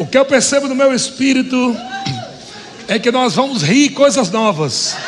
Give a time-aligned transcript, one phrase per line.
[0.00, 1.76] O que eu percebo no meu espírito
[2.88, 4.96] é que nós vamos rir coisas novas.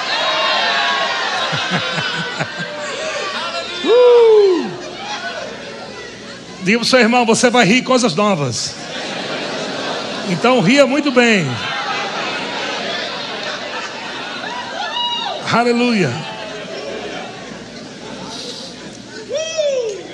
[3.87, 4.71] uh!
[6.63, 8.75] Diga para o seu irmão, você vai rir coisas novas.
[10.28, 11.47] Então ria muito bem.
[15.51, 16.12] Aleluia.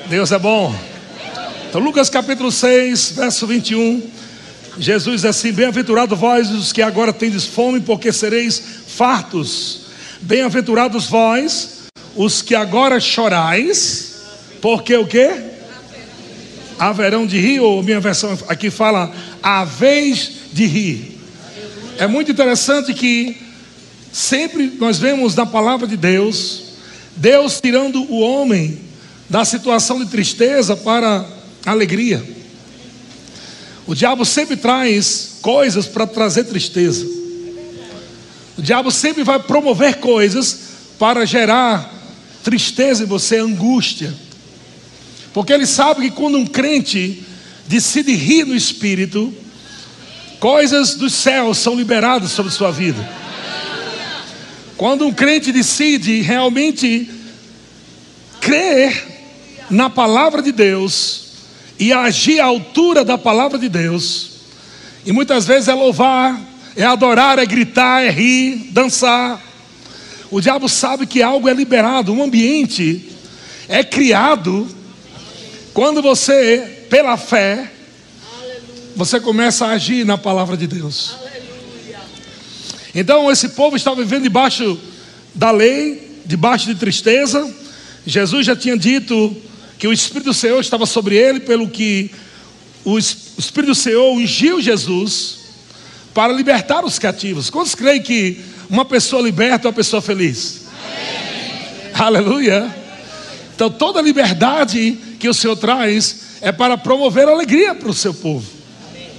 [0.07, 0.73] Deus é bom.
[1.69, 4.18] Então, Lucas capítulo 6, verso 21.
[4.79, 9.80] Jesus diz assim: Bem-aventurado vós os que agora tendes fome, porque sereis fartos.
[10.21, 11.79] Bem-aventurados vós
[12.16, 14.15] os que agora chorais,
[14.61, 15.30] porque o quê?
[16.79, 19.12] Haverão de rir, ou minha versão aqui fala,
[19.43, 21.19] a vez de rir.
[21.99, 23.37] É muito interessante que
[24.13, 26.63] sempre nós vemos na palavra de Deus,
[27.16, 28.79] Deus tirando o homem
[29.29, 31.27] da situação de tristeza para
[31.66, 32.38] alegria.
[33.88, 37.06] O diabo sempre traz coisas para trazer tristeza.
[38.59, 40.59] O diabo sempre vai promover coisas
[40.99, 41.90] para gerar
[42.45, 44.13] tristeza em você, angústia.
[45.32, 47.24] Porque ele sabe que quando um crente
[47.66, 49.32] decide rir no espírito,
[50.38, 53.09] coisas dos céus são liberadas sobre sua vida.
[54.76, 57.10] Quando um crente decide realmente
[58.38, 59.07] crer
[59.70, 61.27] na palavra de Deus
[61.79, 64.31] e agir à altura da palavra de Deus,
[65.06, 66.41] e muitas vezes é louvar,
[66.76, 69.43] é adorar, é gritar, é rir, dançar.
[70.31, 73.09] O diabo sabe que algo é liberado, um ambiente
[73.69, 74.69] é criado
[75.72, 77.70] quando você, pela fé,
[78.97, 81.15] você começa a agir na palavra de Deus.
[82.94, 84.76] Então, esse povo estava vivendo debaixo
[85.34, 87.48] da lei, debaixo de tristeza.
[88.04, 89.37] Jesus já tinha dito
[89.78, 92.10] que o Espírito do Senhor estava sobre ele, pelo que
[92.84, 95.38] o Espírito do Senhor ungiu Jesus
[96.12, 97.48] para libertar os cativos.
[97.48, 100.66] Quantos creem que uma pessoa liberta é uma pessoa feliz?
[100.82, 101.93] Amém.
[101.94, 102.75] Aleluia.
[103.54, 108.47] Então, toda liberdade que o Senhor traz é para promover alegria para o seu povo.
[108.91, 109.10] Amém.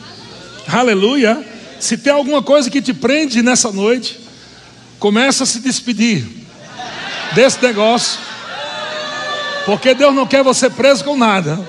[0.67, 1.45] Aleluia.
[1.79, 4.19] Se tem alguma coisa que te prende nessa noite,
[4.99, 6.25] começa a se despedir
[7.33, 8.28] desse negócio
[9.69, 11.59] porque Deus não quer você preso com nada.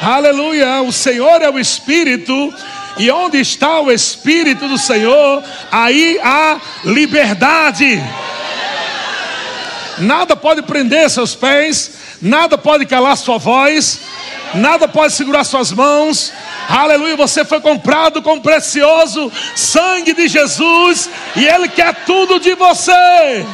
[0.00, 0.82] Aleluia.
[0.82, 2.54] O Senhor é o Espírito.
[2.96, 5.42] E onde está o Espírito do Senhor,
[5.72, 8.00] aí há liberdade.
[9.98, 13.98] Nada pode prender seus pés, nada pode calar sua voz,
[14.54, 16.32] nada pode segurar suas mãos.
[16.68, 22.54] Aleluia, você foi comprado com o precioso sangue de Jesus e Ele quer tudo de
[22.54, 23.44] você.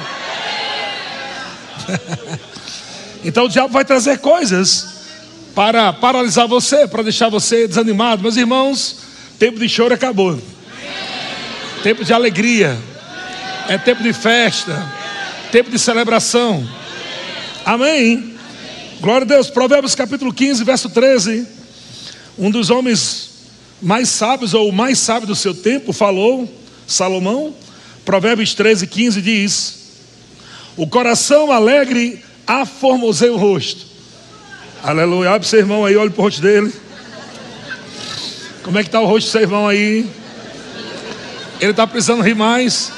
[3.28, 4.86] Então o diabo vai trazer coisas
[5.54, 8.22] para paralisar você, para deixar você desanimado.
[8.22, 9.00] Meus irmãos,
[9.38, 10.40] tempo de choro acabou.
[11.82, 12.78] Tempo de alegria.
[13.68, 14.90] É tempo de festa.
[15.52, 16.66] Tempo de celebração.
[17.66, 18.34] Amém.
[18.98, 19.50] Glória a Deus.
[19.50, 21.46] Provérbios capítulo 15, verso 13.
[22.38, 23.28] Um dos homens
[23.82, 26.50] mais sábios, ou o mais sábio do seu tempo, falou,
[26.86, 27.54] Salomão.
[28.06, 29.74] Provérbios 13, 15 diz:
[30.78, 33.86] O coração alegre aformosei o rosto.
[34.82, 35.32] Aleluia.
[35.32, 36.72] Abre seu irmão aí, olha para o rosto dele.
[38.62, 40.08] Como é que está o rosto do seu irmão aí?
[41.60, 42.90] Ele está precisando rir mais.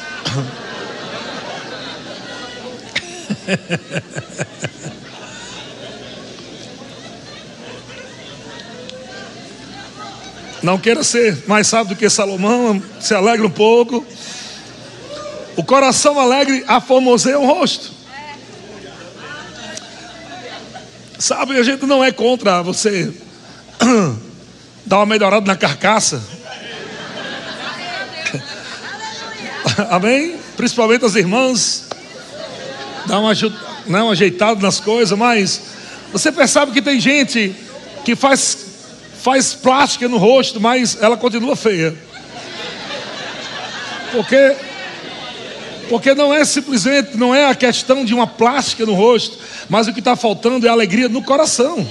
[10.62, 14.06] Não queira ser mais sábio do que Salomão, se alegre um pouco.
[15.56, 18.00] O coração alegre aformoseia o rosto.
[21.20, 23.12] Sabe, a gente não é contra você
[24.86, 26.22] dar uma melhorada na carcaça.
[29.91, 30.36] Amém?
[30.56, 31.84] Principalmente as irmãs.
[33.04, 33.34] Dar uma,
[33.86, 35.60] né, um ajeitado nas coisas, mas
[36.10, 37.54] você percebe que tem gente
[38.03, 38.56] que faz,
[39.22, 41.95] faz plástica no rosto, mas ela continua feia.
[44.10, 44.56] Porque
[45.91, 49.36] porque não é simplesmente, não é a questão de uma plástica no rosto,
[49.71, 51.87] mas o que está faltando é alegria no coração.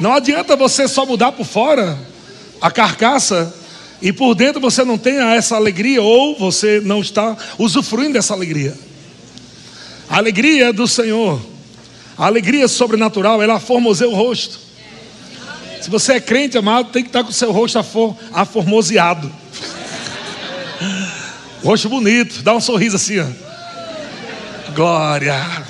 [0.00, 1.98] Não adianta você só mudar por fora
[2.58, 3.54] a carcaça
[4.00, 8.74] e por dentro você não tenha essa alegria ou você não está usufruindo dessa alegria.
[10.08, 11.38] A alegria do Senhor,
[12.16, 14.58] a alegria sobrenatural, ela formoseia o rosto.
[15.82, 17.78] Se você é crente, amado, tem que estar com o seu rosto
[18.32, 19.30] aformoseado.
[21.62, 23.51] Rosto bonito, dá um sorriso assim, ó.
[24.74, 25.64] Glória.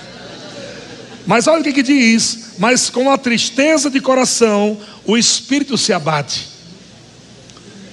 [1.27, 5.93] Mas olha o que, que diz mas com a tristeza de coração o espírito se
[5.93, 6.49] abate.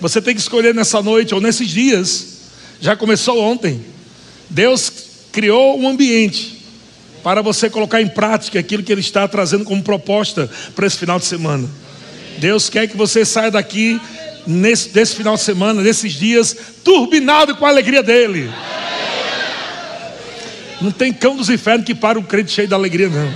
[0.02, 2.38] Você tem que escolher nessa noite ou nesses dias,
[2.80, 3.84] já começou ontem.
[4.50, 4.92] Deus
[5.32, 6.64] criou um ambiente
[7.24, 11.20] para você colocar em prática aquilo que Ele está trazendo como proposta para esse final
[11.20, 11.68] de semana.
[12.38, 14.00] Deus quer que você saia daqui
[14.48, 18.50] nesse, desse final de semana, nesses dias, turbinado com a alegria dele.
[20.82, 23.34] Não tem cão dos infernos que para um crente cheio de alegria, não.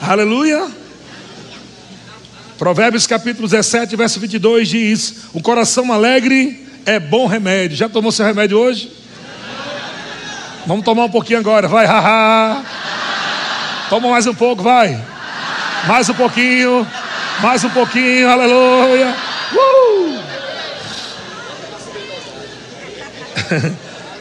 [0.00, 0.70] Aleluia.
[2.58, 7.76] Provérbios capítulo 17, verso 22 diz: O coração alegre é bom remédio.
[7.76, 8.92] Já tomou seu remédio hoje?
[10.66, 12.62] Vamos tomar um pouquinho agora, vai, haha.
[13.88, 15.02] Toma mais um pouco, vai.
[15.86, 16.86] Mais um pouquinho,
[17.40, 19.14] mais um pouquinho, aleluia.
[19.52, 20.20] Uh!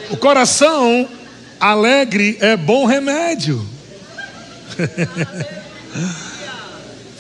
[0.14, 1.10] o coração
[1.72, 3.66] alegre é bom remédio.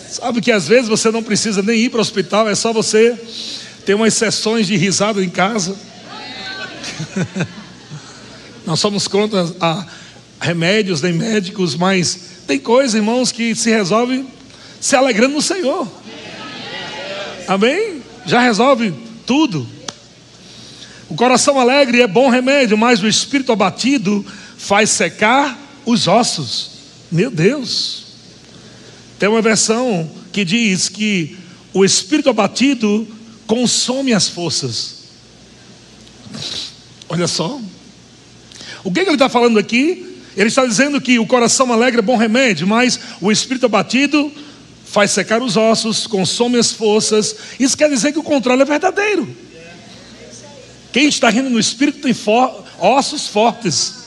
[0.09, 3.17] Sabe que às vezes você não precisa nem ir para o hospital, é só você
[3.85, 5.75] ter umas sessões de risada em casa.
[8.65, 9.85] Nós somos contra a
[10.39, 14.25] remédios nem médicos, mas tem coisas, irmãos, que se resolve
[14.79, 15.87] se alegrando no Senhor.
[17.47, 18.01] Amém?
[18.25, 18.93] Já resolve
[19.25, 19.67] tudo.
[21.07, 24.25] O coração alegre é bom remédio, mas o espírito abatido
[24.57, 26.71] faz secar os ossos.
[27.11, 28.05] Meu Deus.
[29.19, 31.37] Tem uma versão que diz que
[31.73, 33.07] o espírito abatido
[33.45, 34.95] consome as forças.
[37.07, 37.59] Olha só.
[38.83, 40.19] O que, que ele está falando aqui?
[40.35, 44.31] Ele está dizendo que o coração alegre é bom remédio, mas o espírito abatido
[44.85, 47.35] faz secar os ossos, consome as forças.
[47.59, 49.44] Isso quer dizer que o contrário é verdadeiro.
[50.95, 54.05] Quem está rindo no espírito tem for, ossos fortes.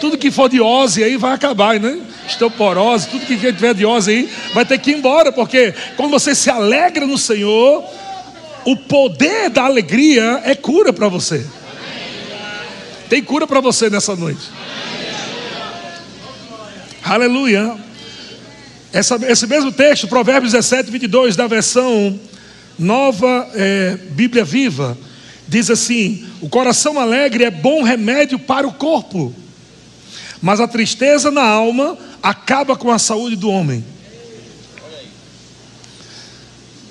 [0.00, 2.00] Tudo que for de ose aí vai acabar, né?
[2.26, 6.34] Osteoporose, tudo que tiver de ose aí vai ter que ir embora, porque quando você
[6.34, 7.84] se alegra no Senhor,
[8.64, 11.46] o poder da alegria é cura para você.
[13.10, 14.48] Tem cura para você nessa noite.
[17.04, 17.76] Aleluia.
[18.90, 22.18] Essa, esse mesmo texto, Provérbios 17, 22, da versão
[22.78, 24.96] nova é, Bíblia Viva,
[25.48, 29.34] diz assim: O coração alegre é bom remédio para o corpo
[30.42, 33.84] mas a tristeza na alma acaba com a saúde do homem.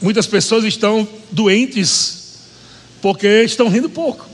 [0.02, 2.40] Muitas pessoas estão doentes
[3.02, 4.26] porque estão rindo pouco.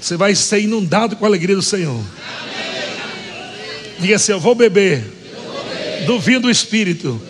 [0.00, 2.02] Você vai ser inundado com a alegria do Senhor.
[4.00, 5.04] Diga assim: Eu vou beber
[6.04, 7.22] do vinho do Espírito.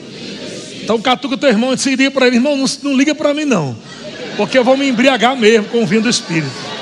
[0.82, 3.76] Então catuca teu irmão e diga para ele: Irmão, não, não liga para mim não,
[4.36, 6.72] porque eu vou me embriagar mesmo com o vinho do Espírito.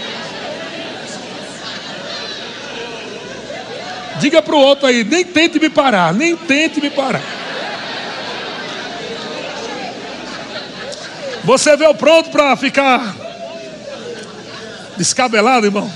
[4.20, 7.23] Diga para o outro aí, nem tente me parar, nem tente me parar.
[11.43, 13.17] Você veio pronto para ficar
[14.97, 15.91] descabelado, irmão?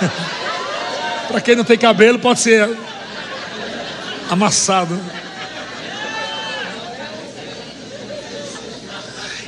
[1.28, 2.74] para quem não tem cabelo, pode ser
[4.30, 4.98] amassado.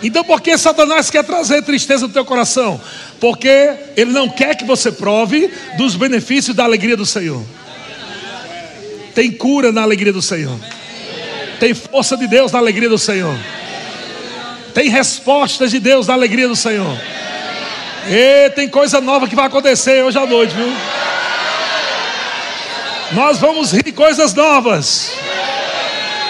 [0.06, 2.80] Então, por que Satanás quer trazer tristeza no teu coração?
[3.18, 7.42] Porque ele não quer que você prove dos benefícios da alegria do Senhor.
[9.16, 10.56] Tem cura na alegria do Senhor.
[11.58, 13.36] Tem força de Deus na alegria do Senhor.
[14.72, 16.96] Tem respostas de Deus na alegria do Senhor.
[18.08, 20.72] E tem coisa nova que vai acontecer hoje à noite, viu?
[23.10, 25.10] Nós vamos rir coisas novas.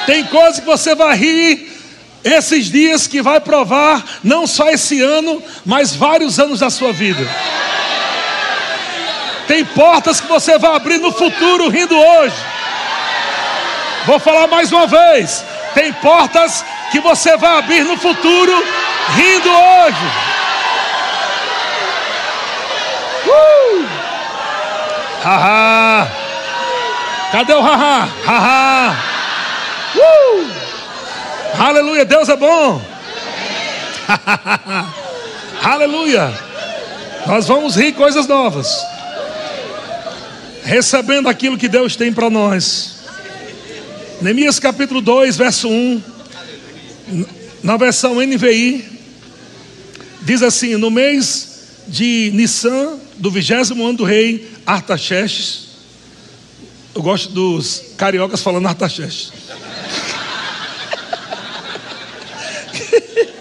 [0.06, 1.75] Tem coisa que você vai rir
[2.26, 7.24] esses dias que vai provar não só esse ano, mas vários anos da sua vida.
[9.46, 12.34] Tem portas que você vai abrir no futuro rindo hoje.
[14.06, 15.44] Vou falar mais uma vez.
[15.72, 18.52] Tem portas que você vai abrir no futuro
[19.14, 20.06] rindo hoje.
[23.28, 23.88] Uh!
[25.22, 26.08] Haha.
[27.30, 28.08] Cadê o haha?
[28.26, 28.96] Haha.
[29.94, 30.65] Uh!
[31.54, 32.82] Aleluia, Deus é bom.
[35.62, 36.32] Aleluia.
[37.26, 38.68] Nós vamos rir coisas novas.
[40.62, 42.96] Recebendo aquilo que Deus tem para nós.
[44.20, 46.02] Neemias capítulo 2, verso 1.
[47.62, 48.84] Na versão NVI,
[50.22, 55.66] diz assim: No mês de Nissan, do vigésimo ano do rei Artaxerxes.
[56.94, 59.32] Eu gosto dos cariocas falando Artaxerxes.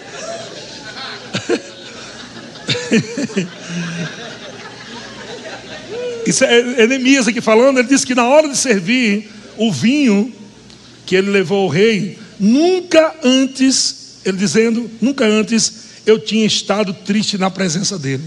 [6.26, 10.32] Isso é, é Neemias aqui falando, ele disse que na hora de servir o vinho
[11.04, 17.38] que ele levou ao rei, nunca antes, ele dizendo, nunca antes eu tinha estado triste
[17.38, 18.24] na presença dele.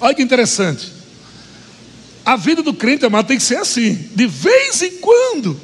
[0.00, 0.92] Olha que interessante.
[2.24, 3.94] A vida do crente, amado, tem que ser assim.
[4.14, 5.58] De vez em quando.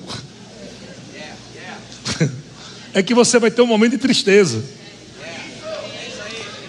[2.95, 4.65] É que você vai ter um momento de tristeza.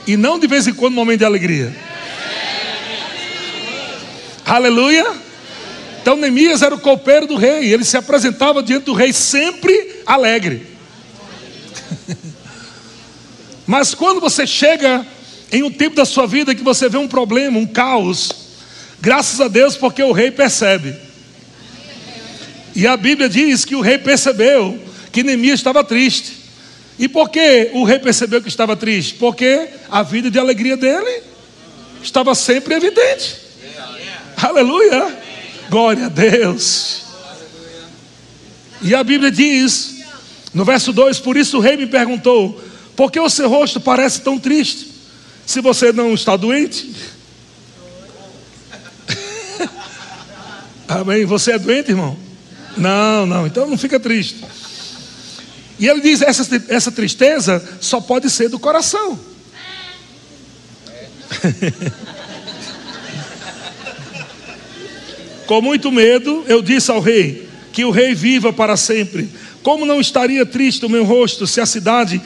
[0.07, 1.73] E não de vez em quando um momento de alegria.
[4.45, 5.05] Aleluia.
[6.01, 7.71] Então Neemias era o copeiro do rei.
[7.73, 10.67] Ele se apresentava diante do rei sempre alegre.
[13.65, 15.05] Mas quando você chega
[15.51, 18.31] em um tempo da sua vida que você vê um problema, um caos,
[19.01, 20.95] graças a Deus porque o rei percebe.
[22.75, 24.84] E a Bíblia diz que o rei percebeu
[25.15, 26.33] que Neemias estava triste.
[26.99, 29.13] E por que o rei percebeu que estava triste?
[29.13, 31.23] Porque a vida de alegria dele
[32.03, 33.37] estava sempre evidente.
[34.35, 35.17] Aleluia!
[35.69, 37.03] Glória a Deus.
[38.81, 40.03] E a Bíblia diz,
[40.53, 42.61] no verso 2: Por isso o rei me perguntou:
[42.93, 44.91] Por que o seu rosto parece tão triste?
[45.45, 46.93] Se você não está doente?
[50.89, 51.23] Amém?
[51.23, 52.17] Você é doente, irmão?
[52.75, 54.43] Não, não, então não fica triste.
[55.79, 59.19] E ele diz: essa, essa tristeza só pode ser do coração.
[65.45, 69.29] Com muito medo, eu disse ao rei: Que o rei viva para sempre.
[69.61, 72.21] Como não estaria triste o meu rosto se a cidade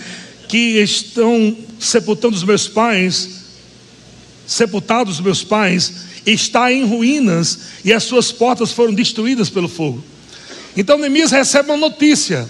[0.47, 3.29] que estão sepultando os meus pais,
[4.45, 5.93] sepultados os meus pais,
[6.25, 10.03] está em ruínas e as suas portas foram destruídas pelo fogo?
[10.75, 12.47] Então Neemias recebe uma notícia,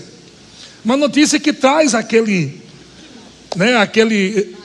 [0.90, 2.60] uma notícia que traz aquele,
[3.56, 4.56] né, aquele,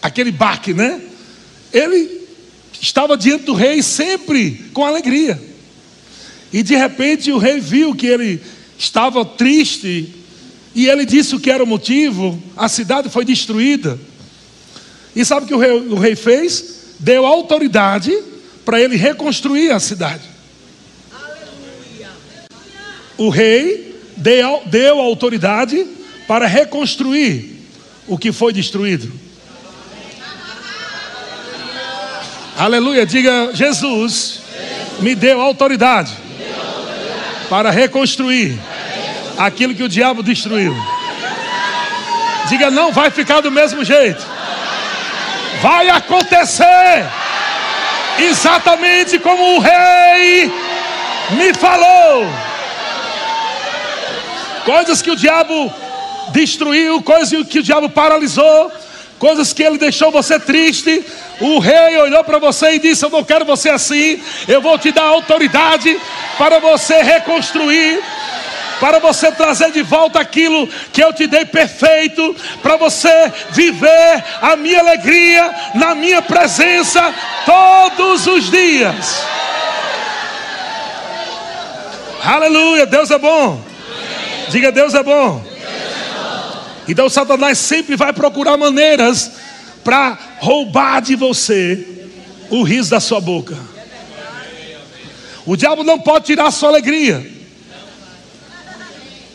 [0.00, 1.00] aquele baque, né?
[1.72, 2.20] Ele
[2.80, 5.42] estava diante do rei sempre com alegria.
[6.52, 8.40] E de repente o rei viu que ele
[8.78, 10.14] estava triste,
[10.72, 13.98] e ele disse o que era o motivo: a cidade foi destruída.
[15.16, 16.94] E sabe o que o rei, o rei fez?
[17.00, 18.16] Deu autoridade
[18.64, 20.22] para ele reconstruir a cidade.
[23.18, 23.91] O rei
[24.22, 25.84] deu, deu autoridade
[26.26, 27.60] para reconstruir
[28.06, 29.12] o que foi destruído.
[32.56, 34.40] Aleluia, diga Jesus
[35.00, 36.12] me deu autoridade
[37.50, 38.58] para reconstruir
[39.36, 40.74] aquilo que o diabo destruiu.
[42.48, 44.24] Diga, não vai ficar do mesmo jeito.
[45.60, 47.06] Vai acontecer
[48.18, 50.52] exatamente como o rei
[51.30, 52.51] me falou.
[54.64, 55.72] Coisas que o diabo
[56.32, 58.70] destruiu, coisas que o diabo paralisou,
[59.18, 61.04] coisas que ele deixou você triste.
[61.40, 64.92] O rei olhou para você e disse: Eu não quero você assim, eu vou te
[64.92, 65.98] dar autoridade
[66.38, 68.02] para você reconstruir.
[68.80, 74.56] Para você trazer de volta aquilo que eu te dei perfeito, para você viver a
[74.56, 77.14] minha alegria na minha presença
[77.46, 79.24] todos os dias.
[82.24, 83.71] Aleluia, Deus é bom.
[84.52, 85.42] Diga, Deus é bom.
[86.86, 89.32] Então Satanás sempre vai procurar maneiras
[89.82, 92.06] para roubar de você
[92.50, 93.56] o riso da sua boca.
[95.46, 97.26] O diabo não pode tirar a sua alegria.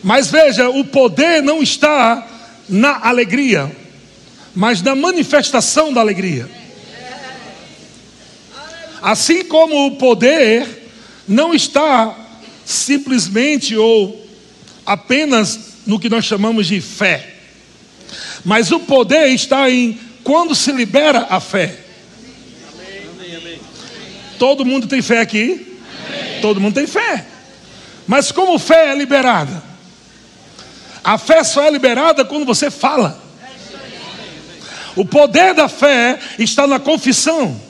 [0.04, 2.24] Mas veja, o poder não está
[2.68, 3.74] na alegria,
[4.54, 6.48] mas na manifestação da alegria.
[9.02, 10.92] Assim como o poder
[11.26, 12.16] não está
[12.64, 14.27] simplesmente ou
[14.88, 17.34] apenas no que nós chamamos de fé.
[18.42, 21.78] Mas o poder está em quando se libera a fé.
[24.38, 25.78] Todo mundo tem fé aqui?
[26.40, 27.26] Todo mundo tem fé.
[28.06, 29.62] Mas como fé é liberada?
[31.04, 33.22] A fé só é liberada quando você fala.
[34.96, 37.60] O poder da fé está na confissão.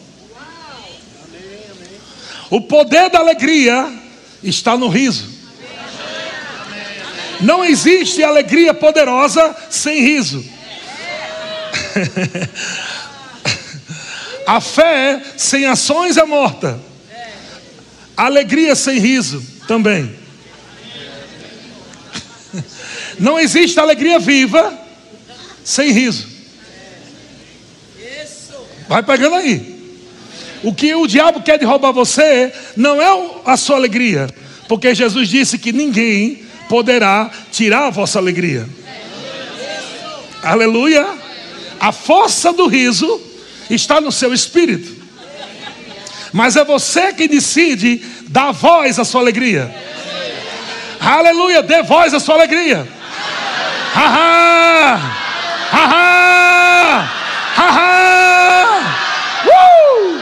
[2.49, 3.93] O poder da alegria
[4.41, 5.38] está no riso.
[7.41, 10.45] Não existe alegria poderosa sem riso.
[14.47, 16.81] A fé sem ações é morta.
[18.17, 20.17] Alegria sem riso também.
[23.21, 24.73] Não existe alegria viva
[25.63, 26.27] sem riso.
[28.89, 29.77] Vai pegando aí.
[30.63, 34.29] O que o diabo quer de roubar você não é a sua alegria,
[34.67, 38.69] porque Jesus disse que ninguém poderá tirar a vossa alegria.
[40.43, 41.07] Aleluia.
[41.81, 43.21] A força do riso
[43.71, 44.97] está no seu espírito.
[46.33, 49.75] Mas é você que decide dar voz à sua alegria.
[51.01, 52.87] Aleluia, dê voz à sua alegria.
[53.95, 54.97] Haha!
[55.71, 57.09] Haha!
[57.57, 58.79] Haha!
[59.47, 60.21] Uh!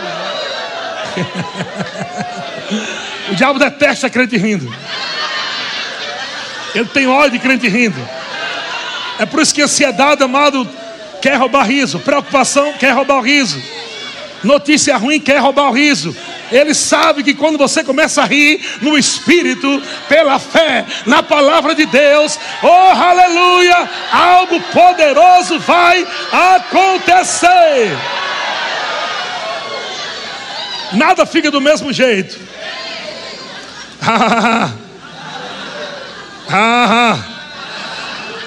[3.32, 4.72] o diabo detesta crente rindo.
[6.76, 7.96] Ele tem ódio de crente rindo.
[9.18, 10.68] É por isso que ansiedade, amado,
[11.22, 11.98] quer roubar riso.
[12.00, 13.62] Preocupação quer roubar o riso.
[14.44, 16.14] Notícia ruim quer roubar o riso.
[16.52, 21.86] Ele sabe que quando você começa a rir no Espírito, pela fé, na palavra de
[21.86, 27.96] Deus, oh aleluia, algo poderoso vai acontecer.
[30.92, 32.38] Nada fica do mesmo jeito.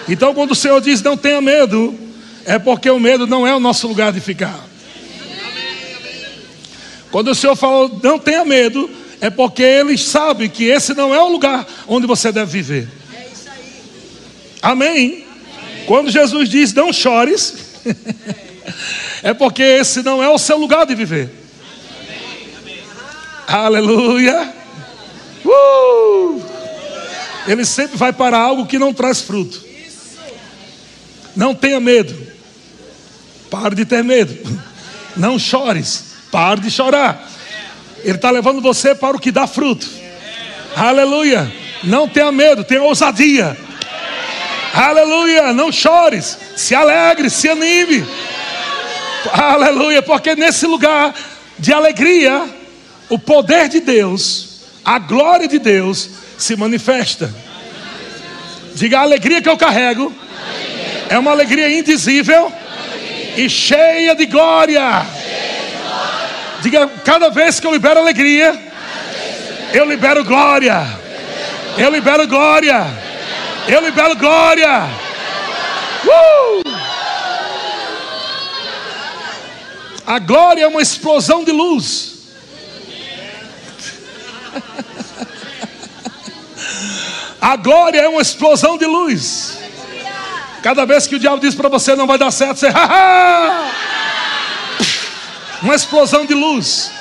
[0.08, 1.98] então, quando o Senhor diz não tenha medo,
[2.46, 4.68] é porque o medo não é o nosso lugar de ficar.
[7.12, 8.90] Quando o Senhor falou, não tenha medo,
[9.20, 12.88] é porque Ele sabe que esse não é o lugar onde você deve viver.
[14.62, 15.26] Amém?
[15.86, 17.82] Quando Jesus diz, não chores,
[19.24, 21.30] é porque esse não é o seu lugar de viver.
[23.48, 24.54] Aleluia.
[25.44, 26.49] Uh!
[27.48, 29.64] Ele sempre vai para algo que não traz fruto.
[31.36, 32.16] Não tenha medo.
[33.50, 34.38] Pare de ter medo.
[35.16, 36.06] Não chores.
[36.32, 37.30] Pare de chorar.
[38.04, 39.88] Ele está levando você para o que dá fruto.
[40.76, 41.52] Aleluia.
[41.84, 43.58] Não tenha medo, tenha ousadia.
[44.74, 45.52] Aleluia.
[45.54, 46.38] Não chores.
[46.56, 48.06] Se alegre, se anime.
[49.34, 50.02] Aleluia.
[50.02, 51.14] Porque nesse lugar
[51.58, 52.48] de alegria,
[53.10, 57.32] o poder de Deus, a glória de Deus se manifesta.
[58.74, 60.12] Diga a alegria que eu carrego.
[61.10, 62.52] É uma alegria indizível
[63.36, 65.06] e cheia de glória.
[66.62, 68.58] Diga, cada vez que eu libero alegria,
[69.74, 70.88] eu libero glória.
[71.78, 72.88] Eu libero glória.
[73.68, 74.90] Eu libero glória.
[76.06, 76.70] Uh!
[80.08, 82.09] A glória é uma explosão de luz.
[87.42, 89.58] A glória é uma explosão de luz.
[90.62, 93.72] Cada vez que o diabo diz para você não vai dar certo, você, haha!
[95.62, 96.92] uma explosão de luz.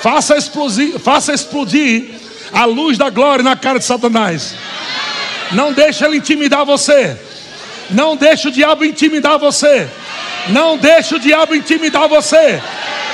[0.00, 2.14] faça, explodir, faça explodir
[2.52, 4.54] a luz da glória na cara de Satanás.
[5.52, 7.18] Não deixe ele intimidar você.
[7.90, 9.88] Não deixe o diabo intimidar você.
[10.48, 12.60] Não deixe o diabo intimidar você.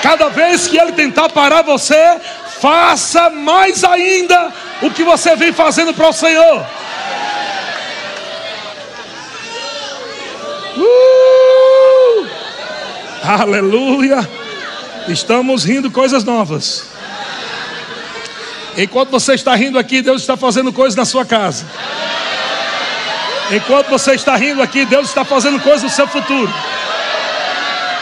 [0.03, 2.19] Cada vez que ele tentar parar você,
[2.61, 6.66] faça mais ainda o que você vem fazendo para o Senhor.
[10.77, 12.27] Uh!
[13.23, 14.29] Aleluia!
[15.09, 16.87] Estamos rindo coisas novas.
[18.77, 21.64] Enquanto você está rindo aqui, Deus está fazendo coisas na sua casa.
[23.51, 26.53] Enquanto você está rindo aqui, Deus está fazendo coisas no seu futuro.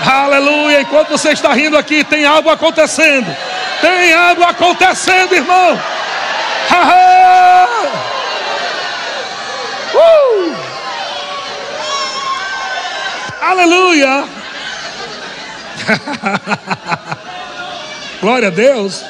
[0.04, 0.80] Aleluia!
[0.80, 3.34] Enquanto você está rindo aqui, tem algo acontecendo.
[3.84, 5.78] Tem algo acontecendo, irmão.
[9.94, 10.56] Uh!
[13.42, 14.24] Aleluia!
[18.22, 19.04] Glória a Deus.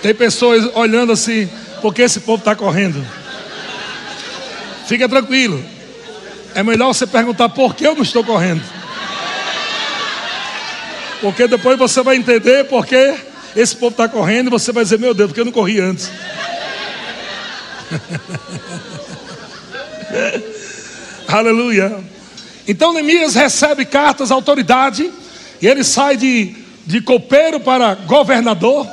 [0.00, 1.50] Tem pessoas olhando assim,
[1.82, 3.04] porque esse povo está correndo.
[4.86, 5.77] Fica tranquilo.
[6.54, 8.62] É melhor você perguntar por que eu não estou correndo.
[11.20, 13.14] Porque depois você vai entender porque
[13.54, 16.10] esse povo está correndo e você vai dizer, meu Deus, porque eu não corri antes.
[21.28, 21.98] Aleluia.
[22.66, 25.10] Então Neemias recebe cartas, autoridade,
[25.60, 26.54] e ele sai de,
[26.86, 28.86] de copeiro para governador.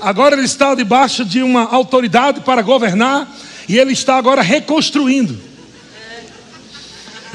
[0.00, 3.28] Agora ele está debaixo de uma autoridade para governar.
[3.68, 5.45] E ele está agora reconstruindo.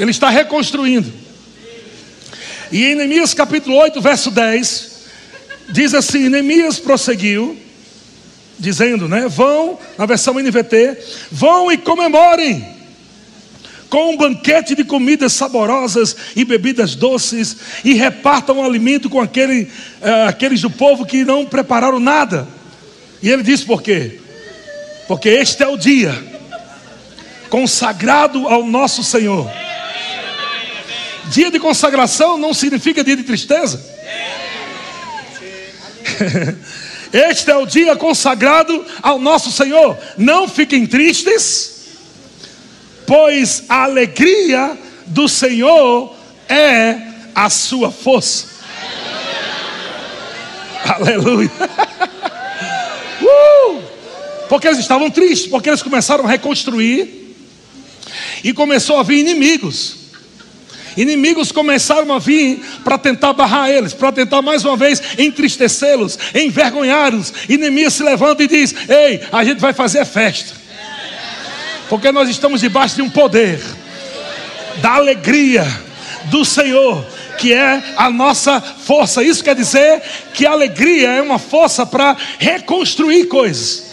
[0.01, 1.11] Ele está reconstruindo.
[2.71, 4.91] E em Neemias capítulo 8, verso 10,
[5.69, 7.57] diz assim: Neemias prosseguiu,
[8.57, 9.27] dizendo, né?
[9.27, 10.97] Vão, na versão NVT,
[11.31, 12.65] vão e comemorem
[13.89, 19.63] com um banquete de comidas saborosas e bebidas doces, e repartam o alimento com aquele,
[19.63, 22.47] uh, aqueles do povo que não prepararam nada.
[23.21, 24.21] E ele diz por quê?
[25.11, 26.15] porque este é o dia
[27.49, 29.51] consagrado ao nosso Senhor.
[31.31, 33.81] Dia de consagração não significa dia de tristeza.
[37.13, 39.97] Este é o dia consagrado ao nosso Senhor.
[40.17, 41.85] Não fiquem tristes,
[43.07, 46.13] pois a alegria do Senhor
[46.49, 46.97] é
[47.33, 48.47] a sua força.
[50.83, 51.51] Aleluia.
[53.21, 53.83] Uh!
[54.49, 57.35] Porque eles estavam tristes, porque eles começaram a reconstruir
[58.43, 60.00] e começou a vir inimigos.
[60.97, 67.33] Inimigos começaram a vir para tentar barrar eles, para tentar mais uma vez entristecê-los, envergonhá-los.
[67.47, 70.53] Inimigo se levanta e diz: Ei, a gente vai fazer festa,
[71.89, 73.61] porque nós estamos debaixo de um poder
[74.81, 75.65] da alegria
[76.25, 77.05] do Senhor,
[77.37, 79.23] que é a nossa força.
[79.23, 80.01] Isso quer dizer
[80.33, 83.91] que a alegria é uma força para reconstruir coisas.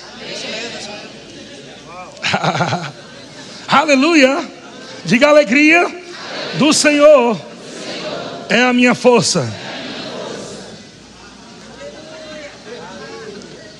[3.68, 4.58] Aleluia!
[5.04, 5.97] Diga alegria
[6.59, 7.40] do Senhor
[8.49, 9.51] é a minha força.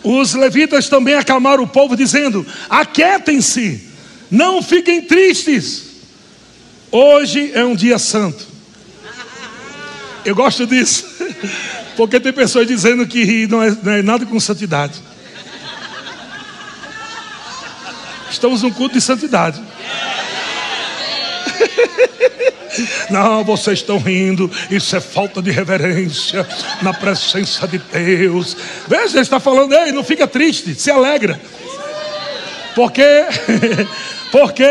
[0.03, 3.87] Os levitas também acalmaram o povo, dizendo: Aquietem-se,
[4.31, 5.89] não fiquem tristes.
[6.91, 8.47] Hoje é um dia santo.
[10.25, 11.05] Eu gosto disso,
[11.97, 14.95] porque tem pessoas dizendo que não é, não é nada com santidade.
[18.31, 19.61] Estamos num culto de santidade.
[23.11, 26.47] Não, vocês estão rindo, isso é falta de reverência
[26.83, 28.57] na presença de Deus.
[28.87, 31.41] Veja, ele está falando, ei, não fica triste, se alegra.
[32.75, 33.03] Porque,
[34.31, 34.65] porque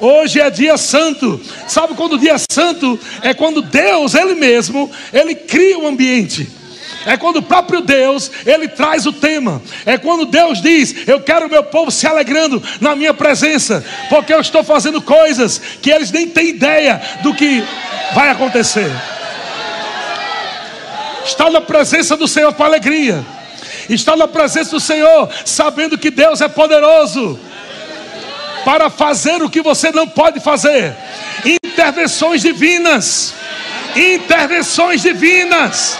[0.00, 1.40] hoje é dia santo.
[1.68, 2.98] Sabe quando o dia é santo?
[3.22, 6.48] É quando Deus, Ele mesmo, Ele cria o ambiente.
[7.06, 9.60] É quando o próprio Deus, ele traz o tema.
[9.84, 14.32] É quando Deus diz: "Eu quero o meu povo se alegrando na minha presença, porque
[14.32, 17.62] eu estou fazendo coisas que eles nem têm ideia do que
[18.14, 18.90] vai acontecer".
[21.24, 23.24] Está na presença do Senhor com alegria.
[23.88, 27.38] Está na presença do Senhor, sabendo que Deus é poderoso
[28.64, 30.94] para fazer o que você não pode fazer.
[31.44, 33.34] Intervenções divinas.
[33.94, 35.98] Intervenções divinas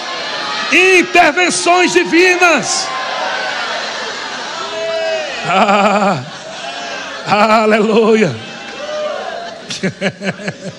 [0.75, 2.89] intervenções divinas.
[5.47, 6.25] Ah,
[7.63, 8.35] aleluia.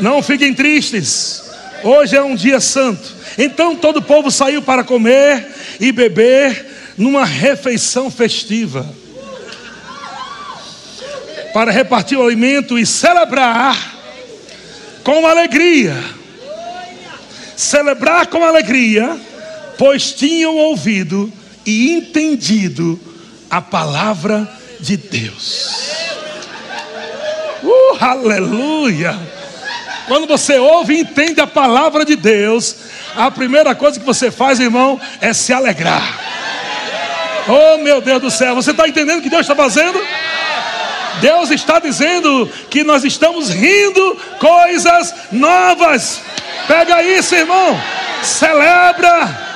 [0.00, 1.42] Não fiquem tristes.
[1.82, 3.14] Hoje é um dia santo.
[3.38, 5.46] Então todo o povo saiu para comer
[5.78, 8.86] e beber numa refeição festiva.
[11.52, 13.76] Para repartir o alimento e celebrar
[15.02, 16.19] com alegria
[17.60, 19.20] celebrar com alegria,
[19.76, 21.30] pois tinham ouvido
[21.66, 22.98] e entendido
[23.50, 24.48] a palavra
[24.80, 25.70] de Deus.
[27.62, 29.18] Uh, aleluia!
[30.08, 32.76] Quando você ouve e entende a palavra de Deus,
[33.14, 36.18] a primeira coisa que você faz, irmão, é se alegrar.
[37.46, 40.00] Oh meu Deus do céu, você está entendendo o que Deus está fazendo?
[41.20, 46.22] Deus está dizendo que nós estamos rindo coisas novas.
[46.66, 47.78] Pega isso, irmão.
[48.22, 49.50] Celebra.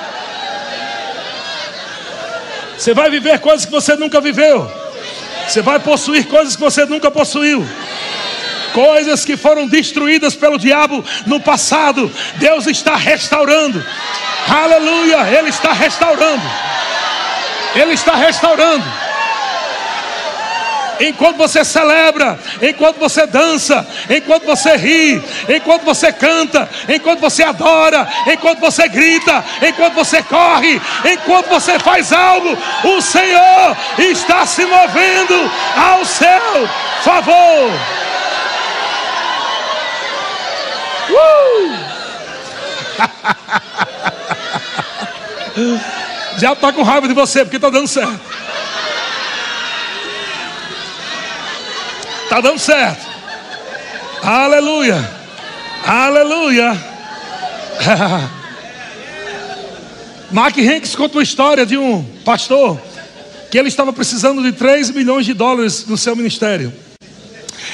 [2.77, 4.69] Você vai viver coisas que você nunca viveu.
[5.47, 7.65] Você vai possuir coisas que você nunca possuiu.
[8.73, 13.83] Coisas que foram destruídas pelo diabo no passado, Deus está restaurando.
[14.47, 15.21] Aleluia!
[15.37, 16.43] Ele está restaurando.
[17.75, 19.04] Ele está restaurando
[20.99, 28.07] enquanto você celebra, enquanto você dança, enquanto você ri, enquanto você canta, enquanto você adora,
[28.27, 35.51] enquanto você grita, enquanto você corre, enquanto você faz algo, o Senhor está se movendo
[35.75, 36.69] ao seu
[37.03, 37.71] favor.
[41.09, 41.85] Uh!
[46.37, 48.19] Já está com raiva de você porque está dando certo.
[52.25, 53.05] Está dando certo.
[54.21, 55.09] Aleluia.
[55.85, 56.77] Aleluia.
[60.31, 62.81] Mark Hanks conta uma história de um pastor
[63.51, 66.73] que ele estava precisando de 3 milhões de dólares no seu ministério.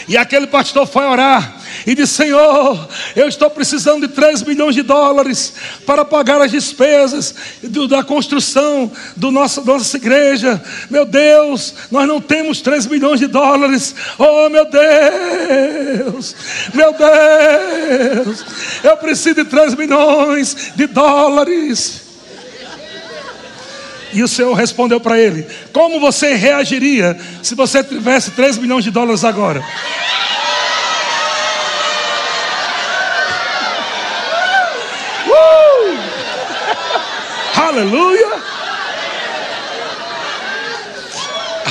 [0.07, 4.81] E aquele pastor foi orar e disse: Senhor, eu estou precisando de 3 milhões de
[4.81, 5.53] dólares
[5.85, 10.61] para pagar as despesas do, da construção do nosso, da nossa igreja.
[10.89, 13.95] Meu Deus, nós não temos 3 milhões de dólares.
[14.17, 16.35] Oh, meu Deus,
[16.73, 18.45] meu Deus,
[18.83, 22.11] eu preciso de 3 milhões de dólares.
[24.13, 28.91] E o Senhor respondeu para ele: Como você reagiria se você tivesse 3 milhões de
[28.91, 29.63] dólares agora?
[35.27, 35.97] Uh!
[37.71, 38.27] Aleluia!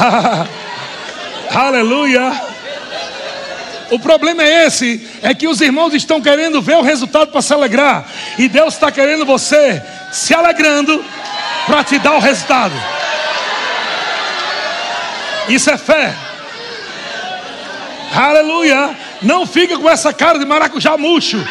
[1.54, 2.42] Aleluia.
[3.90, 7.52] O problema é esse: é que os irmãos estão querendo ver o resultado para se
[7.52, 8.06] alegrar,
[8.38, 11.04] e Deus está querendo você se alegrando
[11.66, 12.72] para te dar o resultado.
[15.50, 16.14] Isso é fé.
[18.14, 18.96] Aleluia.
[19.20, 21.46] Não fica com essa cara de maracujá murcho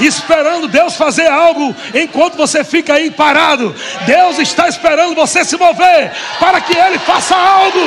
[0.00, 3.74] esperando Deus fazer algo enquanto você fica aí parado.
[4.06, 7.80] Deus está esperando você se mover para que Ele faça algo.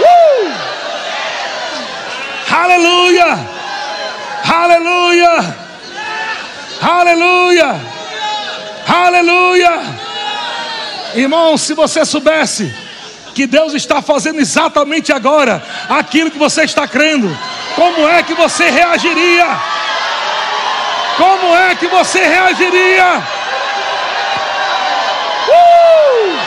[0.00, 0.52] Uh!
[2.50, 3.38] Aleluia!
[4.44, 5.56] Aleluia!
[6.80, 7.80] Aleluia!
[8.86, 9.82] Aleluia!
[11.14, 12.74] Irmão, se você soubesse
[13.34, 17.36] que Deus está fazendo exatamente agora aquilo que você está crendo,
[17.74, 19.46] como é que você reagiria?
[21.16, 23.22] Como é que você reagiria?
[25.48, 26.38] Uh!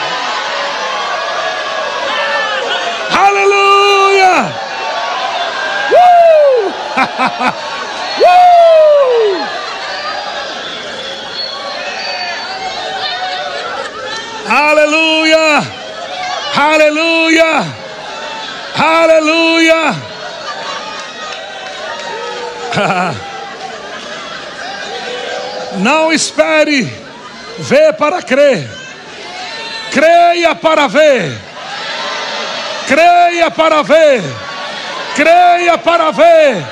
[3.18, 4.54] Aleluia!
[5.92, 6.72] Uh!
[8.20, 8.68] uh!
[14.50, 15.62] Aleluia!
[16.56, 17.66] Aleluia!
[18.78, 20.07] Aleluia!
[25.78, 26.90] Não espere
[27.58, 28.68] ver para crer.
[29.90, 31.38] Creia para ver.
[32.86, 34.22] Creia para ver.
[35.14, 36.64] Creia para ver.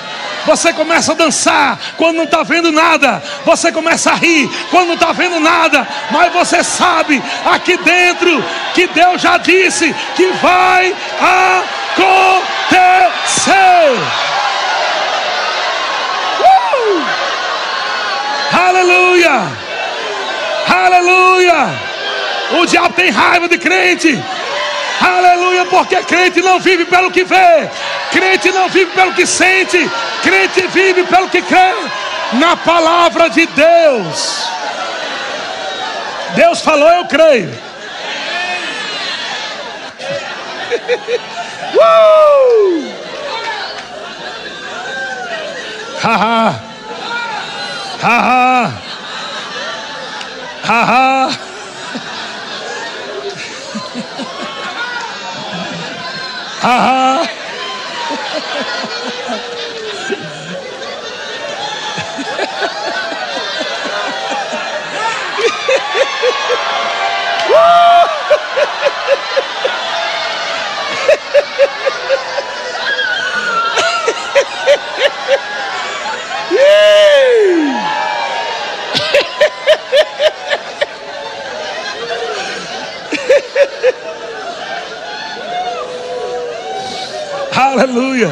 [0.46, 3.22] Você começa a dançar quando não está vendo nada.
[3.44, 5.86] Você começa a rir quando não está vendo nada.
[6.10, 7.20] Mas você sabe
[7.52, 12.16] aqui dentro que Deus já disse que vai acontecer.
[18.56, 19.52] Aleluia!
[20.66, 21.78] Aleluia!
[22.58, 24.18] O diabo tem raiva de crente.
[24.98, 27.68] Aleluia, porque crente não vive pelo que vê,
[28.10, 29.78] crente não vive pelo que sente,
[30.22, 31.74] crente vive pelo que crê
[32.32, 34.48] na palavra de Deus.
[36.34, 37.50] Deus falou, eu creio.
[41.76, 42.94] uh!
[46.02, 46.65] Haha.
[48.06, 48.70] Ha ha.
[50.62, 51.30] Ha ha.
[56.62, 57.26] Ha ha.
[87.78, 88.30] Aleluia.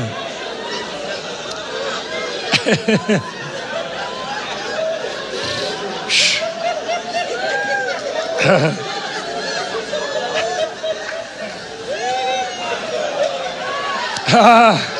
[14.36, 14.80] ah.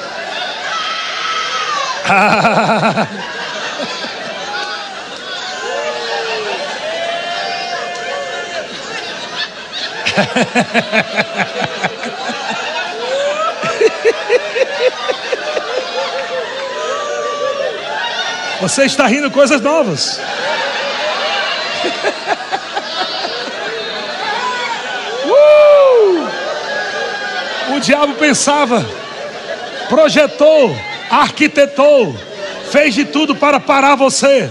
[2.07, 3.09] Ah.
[18.61, 20.19] Você está rindo coisas novas.
[25.27, 26.29] uh!
[27.77, 28.85] O diabo pensava,
[29.89, 30.75] projetou,
[31.11, 32.17] arquitetou,
[32.71, 34.51] fez de tudo para parar você,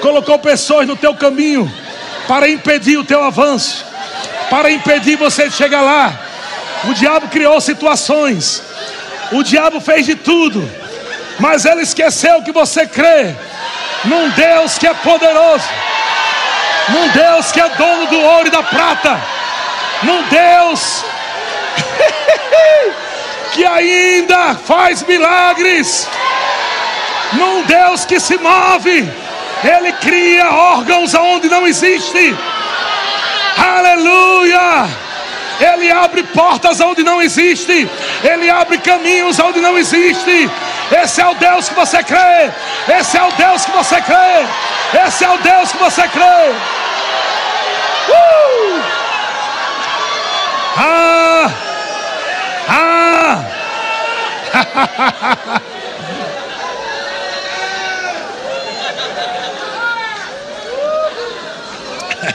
[0.00, 1.68] colocou pessoas no teu caminho
[2.28, 3.84] para impedir o teu avanço,
[4.48, 6.20] para impedir você de chegar lá.
[6.84, 8.62] O diabo criou situações,
[9.34, 10.68] o diabo fez de tudo
[11.38, 13.34] mas ele esqueceu que você crê
[14.04, 15.64] num Deus que é poderoso,
[16.90, 19.20] num Deus que é dono do ouro e da prata,
[20.02, 21.04] num Deus
[23.52, 26.08] que ainda faz milagres,
[27.32, 29.10] num Deus que se move,
[29.64, 32.36] ele cria órgãos onde não existe.
[33.56, 35.03] Aleluia!
[35.60, 37.88] Ele abre portas onde não existe,
[38.22, 40.50] Ele abre caminhos onde não existe.
[40.90, 42.50] Esse é o Deus que você crê.
[42.98, 44.46] Esse é o Deus que você crê.
[45.06, 46.50] Esse é o Deus que você crê.
[48.08, 48.82] Uh!
[50.76, 51.50] Ah!
[52.68, 53.44] Ah!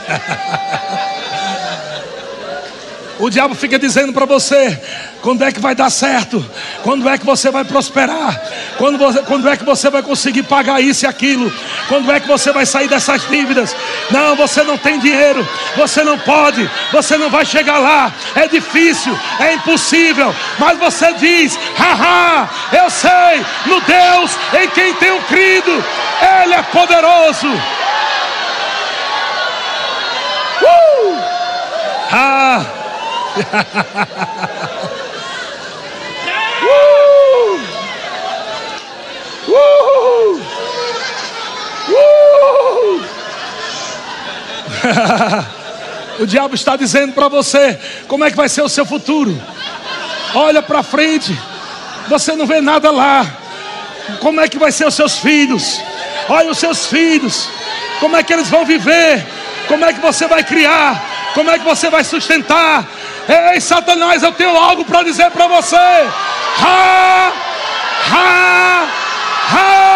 [3.20, 4.80] O diabo fica dizendo para você:
[5.20, 6.44] quando é que vai dar certo?
[6.82, 8.40] Quando é que você vai prosperar?
[8.78, 11.52] Quando, você, quando é que você vai conseguir pagar isso e aquilo?
[11.86, 13.76] Quando é que você vai sair dessas dívidas?
[14.10, 18.10] Não, você não tem dinheiro, você não pode, você não vai chegar lá.
[18.34, 20.34] É difícil, é impossível.
[20.58, 25.84] Mas você diz: haha, eu sei, no Deus em quem tenho crido,
[26.42, 27.48] Ele é poderoso.
[30.62, 31.18] Uh!
[32.12, 32.79] Ah!
[36.66, 37.60] Uh!
[46.20, 49.34] O diabo está dizendo para você como é que vai ser o seu futuro.
[50.34, 51.34] Olha para frente,
[52.08, 53.26] você não vê nada lá.
[54.20, 55.80] Como é que vai ser os seus filhos?
[56.28, 57.48] Olha os seus filhos,
[58.00, 59.26] como é que eles vão viver?
[59.66, 61.02] Como é que você vai criar?
[61.32, 62.86] Como é que você vai sustentar?
[63.28, 65.76] Ei, Satanás, eu tenho algo para dizer para você.
[65.76, 67.32] Ha!
[68.12, 68.86] Ha!
[69.52, 69.90] Ha!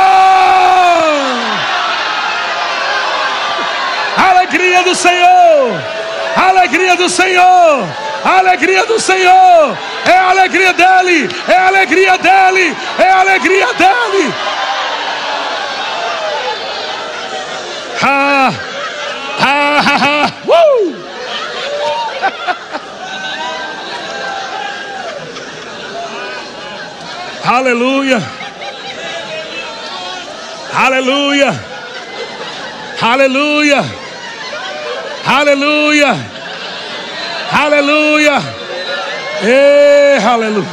[4.30, 5.82] Alegria do Senhor!
[6.36, 7.88] Alegria do Senhor!
[8.24, 9.76] Alegria do Senhor!
[10.06, 11.28] É a alegria dele!
[11.48, 12.76] É a alegria dele!
[12.98, 14.34] É a alegria dele!
[18.02, 18.52] Ha!
[19.40, 19.80] Ha!
[19.80, 19.96] Ha!
[19.96, 20.32] ha.
[20.46, 20.94] Uh!
[27.46, 28.22] Aleluia.
[30.72, 31.54] Aleluia.
[33.02, 33.84] Aleluia.
[35.26, 36.16] Aleluia.
[37.52, 38.42] Aleluia.
[39.42, 40.68] Ei, aleluia.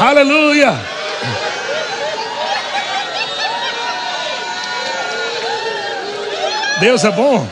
[0.00, 0.76] aleluia.
[6.80, 7.48] Deus é bom.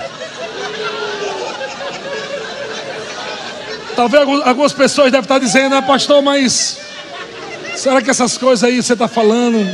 [3.97, 6.79] Talvez algumas pessoas devem estar dizendo, ah, pastor, mas
[7.77, 9.65] será que essas coisas aí você está falando?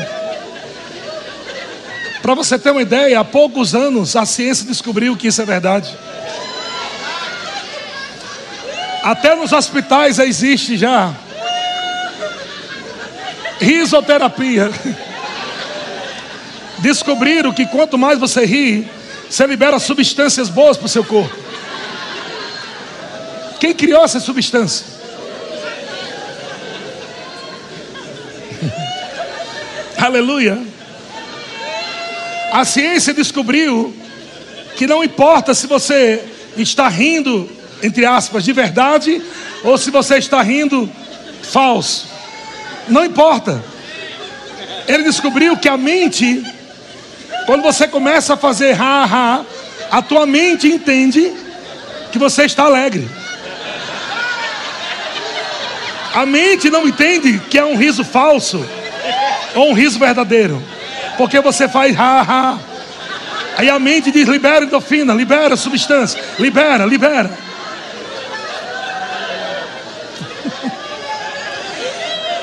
[2.21, 5.97] Para você ter uma ideia, há poucos anos a ciência descobriu que isso é verdade.
[9.03, 11.15] Até nos hospitais existe já
[13.61, 14.71] risoterapia.
[16.79, 18.89] Descobriram que quanto mais você ri,
[19.31, 21.33] você libera substâncias boas para o seu corpo.
[23.61, 24.85] Quem criou essa substância?
[29.97, 30.61] Aleluia.
[32.51, 33.95] A ciência descobriu
[34.77, 36.25] que não importa se você
[36.57, 37.49] está rindo,
[37.85, 39.23] entre aspas, de verdade,
[39.63, 40.91] ou se você está rindo
[41.41, 42.09] falso.
[42.89, 43.63] Não importa.
[44.89, 46.45] Ele descobriu que a mente
[47.51, 49.45] quando você começa a fazer ha ha,
[49.91, 51.33] a tua mente entende
[52.13, 53.11] que você está alegre.
[56.15, 58.65] A mente não entende que é um riso falso
[59.57, 60.63] ou um riso verdadeiro,
[61.19, 62.59] porque você faz ha ha.
[63.59, 67.37] Aí a mente diz: libera endorfina, libera substância, libera, libera.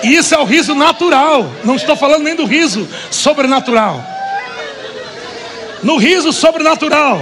[0.03, 4.16] Isso é o riso natural, não estou falando nem do riso sobrenatural
[5.83, 7.21] no riso sobrenatural.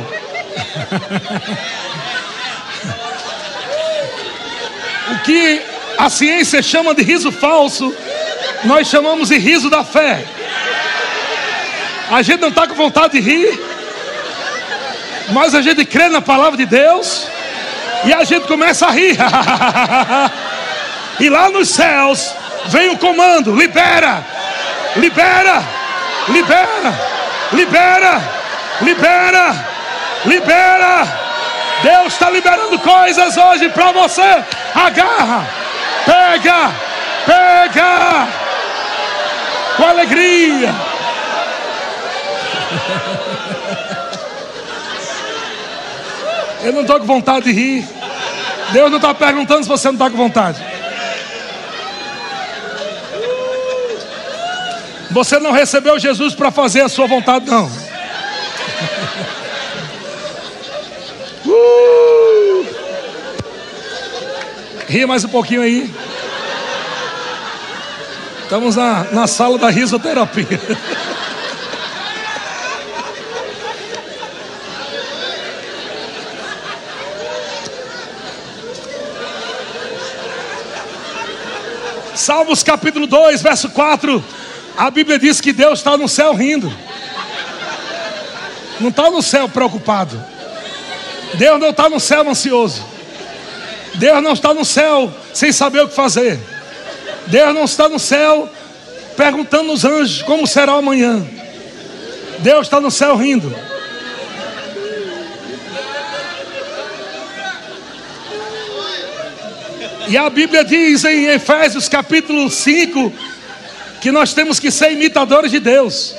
[5.12, 5.62] o que
[5.98, 7.94] a ciência chama de riso falso,
[8.64, 10.26] nós chamamos de riso da fé.
[12.12, 13.60] A gente não está com vontade de rir,
[15.30, 17.28] mas a gente crê na palavra de Deus
[18.06, 19.18] e a gente começa a rir.
[21.20, 22.34] e lá nos céus
[22.68, 24.24] vem o comando: libera,
[24.98, 25.64] libera,
[26.30, 27.00] libera,
[27.54, 28.35] libera
[28.82, 29.56] libera,
[30.26, 31.26] libera.
[31.84, 34.44] Deus está liberando coisas hoje para você.
[34.74, 35.48] Agarra,
[36.06, 36.72] pega,
[37.26, 38.28] pega,
[39.78, 40.74] com alegria.
[46.64, 47.88] Eu não estou com vontade de rir.
[48.72, 50.60] Deus não está perguntando se você não está com vontade.
[55.12, 57.85] Você não recebeu Jesus para fazer a sua vontade, não.
[61.46, 62.66] Uh!
[64.88, 65.94] Ria mais um pouquinho aí.
[68.44, 70.60] Estamos na, na sala da risoterapia.
[82.16, 84.24] Salmos capítulo 2, verso 4.
[84.78, 86.74] A Bíblia diz que Deus está no céu rindo.
[88.80, 90.35] Não está no céu preocupado.
[91.34, 92.86] Deus não está no céu ansioso.
[93.96, 96.40] Deus não está no céu sem saber o que fazer.
[97.28, 98.50] Deus não está no céu
[99.18, 101.26] perguntando aos anjos como será amanhã.
[102.40, 103.54] Deus está no céu rindo.
[110.08, 113.12] E a Bíblia diz em Efésios capítulo 5
[114.02, 116.14] que nós temos que ser imitadores de Deus.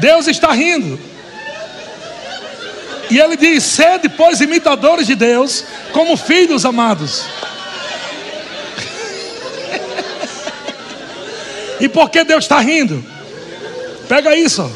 [0.00, 0.98] Deus está rindo.
[3.10, 7.24] E ele diz: sede, pois, imitadores de Deus, como filhos amados.
[11.80, 13.04] e por que Deus está rindo?
[14.08, 14.68] Pega isso.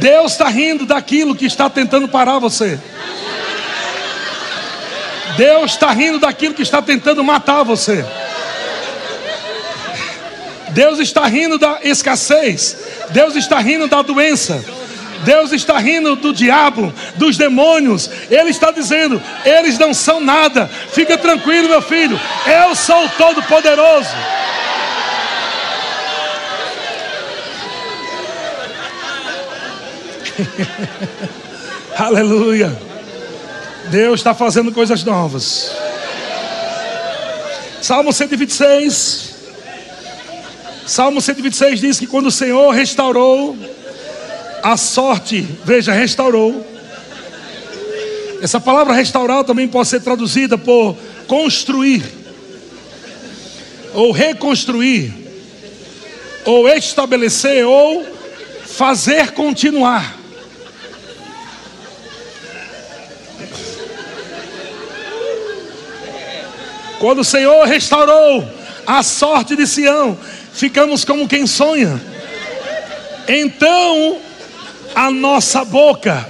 [0.00, 2.78] Deus está rindo daquilo que está tentando parar você.
[5.36, 8.04] Deus está rindo daquilo que está tentando matar você.
[10.72, 12.76] Deus está rindo da escassez.
[13.10, 14.64] Deus está rindo da doença.
[15.24, 18.10] Deus está rindo do diabo, dos demônios.
[18.30, 20.68] Ele está dizendo: eles não são nada.
[20.92, 22.18] Fica tranquilo, meu filho.
[22.46, 24.10] Eu sou o Todo-Poderoso.
[31.96, 32.76] Aleluia.
[33.90, 35.76] Deus está fazendo coisas novas.
[37.80, 39.31] Salmo 126.
[40.86, 43.56] Salmo 126 diz que quando o Senhor restaurou
[44.62, 46.66] a sorte, veja, restaurou.
[48.40, 50.96] Essa palavra restaurar também pode ser traduzida por
[51.28, 52.02] construir,
[53.94, 55.12] ou reconstruir,
[56.44, 58.04] ou estabelecer, ou
[58.66, 60.18] fazer continuar.
[66.98, 68.48] Quando o Senhor restaurou
[68.86, 70.18] a sorte de Sião,
[70.52, 72.00] ficamos como quem sonha.
[73.28, 74.18] Então
[74.94, 76.28] a nossa boca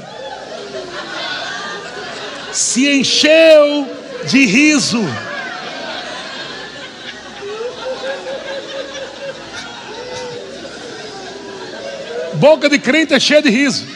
[2.52, 3.88] se encheu
[4.24, 5.02] de riso.
[12.34, 13.86] Boca de crente é cheia de riso.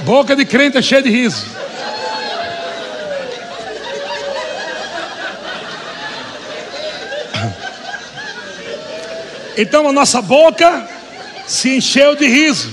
[0.00, 1.63] Boca de crente é cheia de riso.
[9.56, 10.88] Então a nossa boca
[11.46, 12.72] se encheu de riso.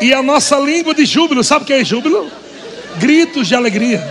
[0.00, 2.30] E a nossa língua de júbilo, sabe o que é júbilo?
[2.96, 4.02] Gritos de alegria.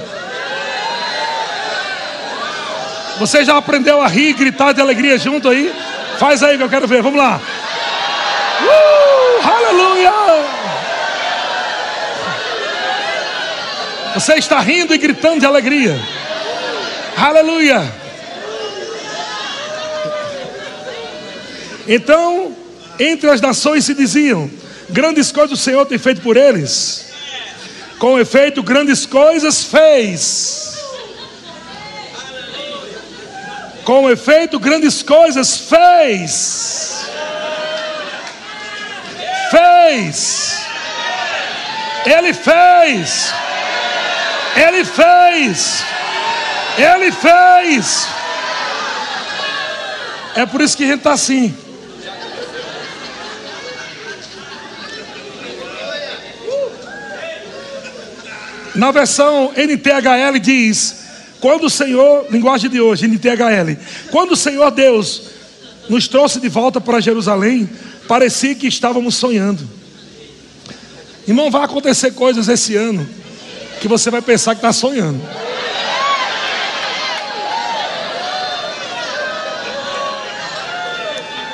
[3.19, 5.73] Você já aprendeu a rir e gritar de alegria junto aí?
[6.17, 7.39] Faz aí que eu quero ver, vamos lá.
[8.61, 10.13] Uh, aleluia!
[14.15, 15.99] Você está rindo e gritando de alegria.
[17.17, 18.02] Aleluia!
[21.87, 22.55] Então,
[22.99, 24.49] entre as nações se diziam:
[24.89, 27.05] grandes coisas o Senhor tem feito por eles.
[27.99, 30.73] Com efeito, grandes coisas fez.
[33.83, 37.05] Com efeito, grandes coisas fez.
[39.51, 40.57] Fez.
[42.05, 43.33] Ele fez.
[44.55, 45.83] Ele fez.
[46.77, 48.07] Ele fez.
[50.35, 51.55] É por isso que a gente está assim.
[58.75, 60.95] Na versão NTHL diz:
[61.39, 63.77] quando o Senhor, linguagem de hoje, NTHL,
[64.11, 65.23] quando o Senhor Deus
[65.89, 67.69] nos trouxe de volta para Jerusalém,
[68.07, 69.67] parecia que estávamos sonhando.
[71.27, 73.07] Irmão, vai acontecer coisas esse ano
[73.81, 75.21] que você vai pensar que está sonhando.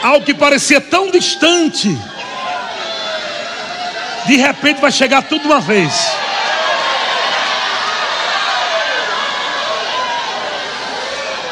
[0.01, 1.89] Algo que parecia tão distante,
[4.27, 5.93] de repente vai chegar tudo uma vez.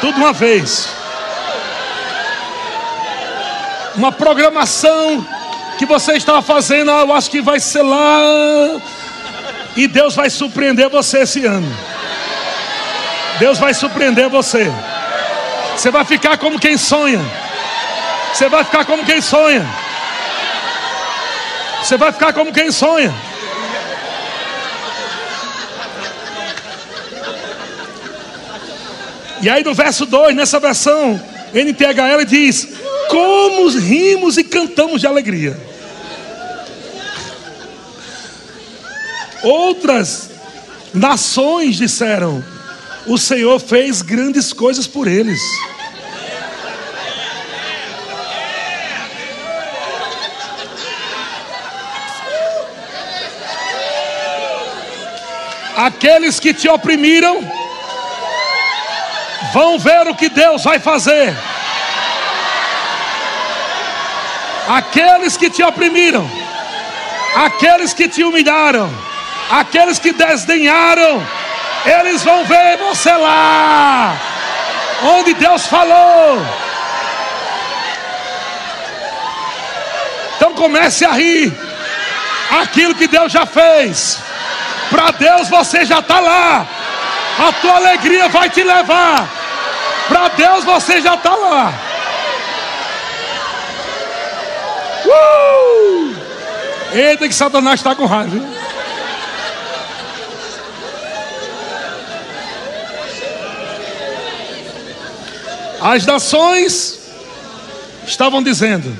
[0.00, 0.88] Tudo uma vez.
[3.94, 5.26] Uma programação
[5.76, 8.22] que você estava fazendo, ah, eu acho que vai ser lá.
[9.76, 11.76] E Deus vai surpreender você esse ano.
[13.38, 14.70] Deus vai surpreender você.
[15.76, 17.20] Você vai ficar como quem sonha.
[18.32, 19.66] Você vai ficar como quem sonha.
[21.82, 23.14] Você vai ficar como quem sonha.
[29.40, 31.20] E aí no verso 2, nessa versão,
[31.54, 32.68] NTHL diz:
[33.08, 35.56] Como rimos e cantamos de alegria.
[39.42, 40.30] Outras
[40.92, 42.44] nações disseram:
[43.06, 45.40] O Senhor fez grandes coisas por eles.
[55.76, 57.67] Aqueles que te oprimiram
[59.58, 61.36] vão ver o que Deus vai fazer.
[64.68, 66.30] Aqueles que te oprimiram,
[67.34, 68.88] aqueles que te humilharam,
[69.50, 71.26] aqueles que desdenharam,
[71.84, 74.16] eles vão ver você lá,
[75.02, 76.46] onde Deus falou.
[80.36, 81.52] Então comece a rir,
[82.60, 84.20] aquilo que Deus já fez.
[84.88, 86.64] Para Deus você já está lá.
[87.40, 89.37] A tua alegria vai te levar.
[90.08, 91.72] Para Deus você já está lá.
[95.04, 96.16] Uh!
[96.92, 98.38] Eita que Satanás está com raiva.
[105.80, 106.98] As nações
[108.06, 108.96] estavam dizendo: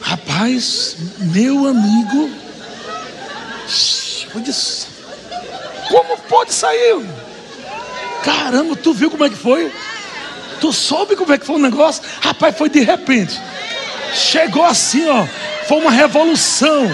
[0.00, 2.30] Rapaz, meu amigo,
[5.88, 7.04] como pode sair?
[8.22, 9.72] Caramba, tu viu como é que foi?
[10.60, 12.02] Tu soube como é que foi o negócio?
[12.20, 13.40] Rapaz, foi de repente.
[14.14, 15.26] Chegou assim, ó.
[15.66, 16.86] Foi uma revolução.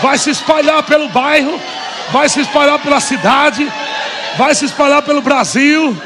[0.00, 1.60] Vai se espalhar pelo bairro,
[2.12, 3.68] vai se espalhar pela cidade,
[4.36, 6.00] vai se espalhar pelo Brasil,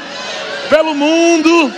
[0.69, 1.71] pelo mundo.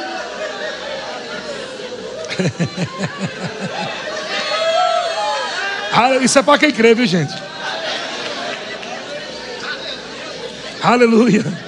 [6.22, 7.34] Isso é para quem crê, viu, gente?
[10.84, 11.65] Aleluia.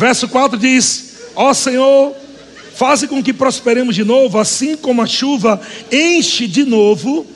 [0.00, 2.16] Verso 4 diz: Ó Senhor,
[2.74, 5.60] faze com que prosperemos de novo, assim como a chuva
[5.92, 7.26] enche de novo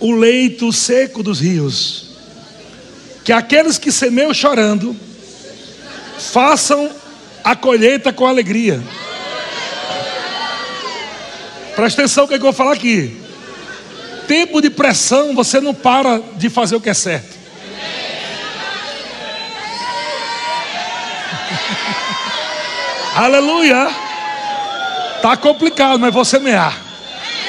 [0.00, 2.06] o leito seco dos rios.
[3.22, 4.96] Que aqueles que semeiam chorando
[6.18, 6.90] façam
[7.44, 8.82] a colheita com alegria.
[11.76, 13.16] Presta atenção o que, é eu vou falar aqui
[14.26, 17.41] tempo de pressão, você não para de fazer o que é certo.
[23.16, 23.88] Aleluia.
[25.20, 26.74] Tá complicado, mas você mear.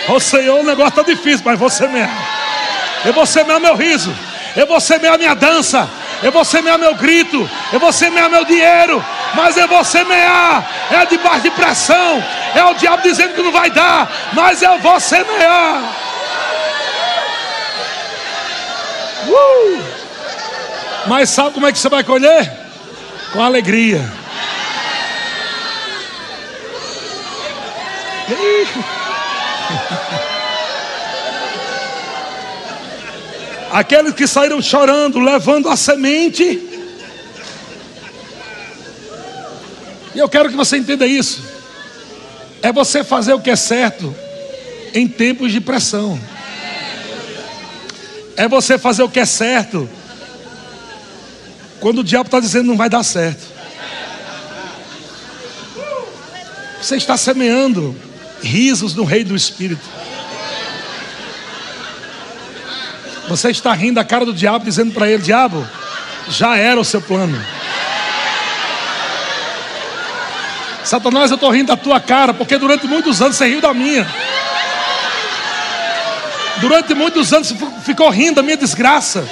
[0.10, 2.12] O Senhor, o negócio tá difícil, mas você mear.
[3.06, 4.14] Eu vou semear meu riso.
[4.56, 5.90] Eu vou semear minha dança.
[6.22, 7.50] Eu vou semear meu grito.
[7.72, 9.04] Eu vou semear meu dinheiro.
[9.34, 10.70] Mas eu vou semear.
[10.92, 12.24] É debaixo de pressão.
[12.56, 14.10] É o diabo dizendo que não vai dar.
[14.34, 15.82] Mas eu vou semear.
[19.28, 19.84] Uh!
[21.08, 22.63] Mas sabe como é que você vai colher?
[23.34, 24.00] Com alegria.
[33.72, 36.70] Aqueles que saíram chorando, levando a semente.
[40.14, 41.42] E eu quero que você entenda isso.
[42.62, 44.16] É você fazer o que é certo
[44.94, 46.20] em tempos de pressão
[48.36, 49.90] é você fazer o que é certo,
[51.84, 53.44] quando o diabo está dizendo não vai dar certo.
[56.82, 57.94] Você está semeando
[58.42, 59.84] risos no Rei do Espírito.
[63.28, 65.68] Você está rindo da cara do diabo, dizendo para ele: Diabo,
[66.30, 67.46] já era o seu plano.
[70.86, 74.08] Satanás, eu estou rindo da tua cara, porque durante muitos anos você riu da minha.
[76.62, 77.54] Durante muitos anos
[77.84, 79.28] ficou rindo da minha desgraça,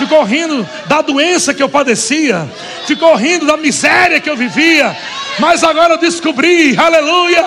[0.00, 2.48] ficou rindo da doença que eu padecia,
[2.86, 4.96] ficou rindo da miséria que eu vivia,
[5.38, 7.46] mas agora eu descobri, aleluia,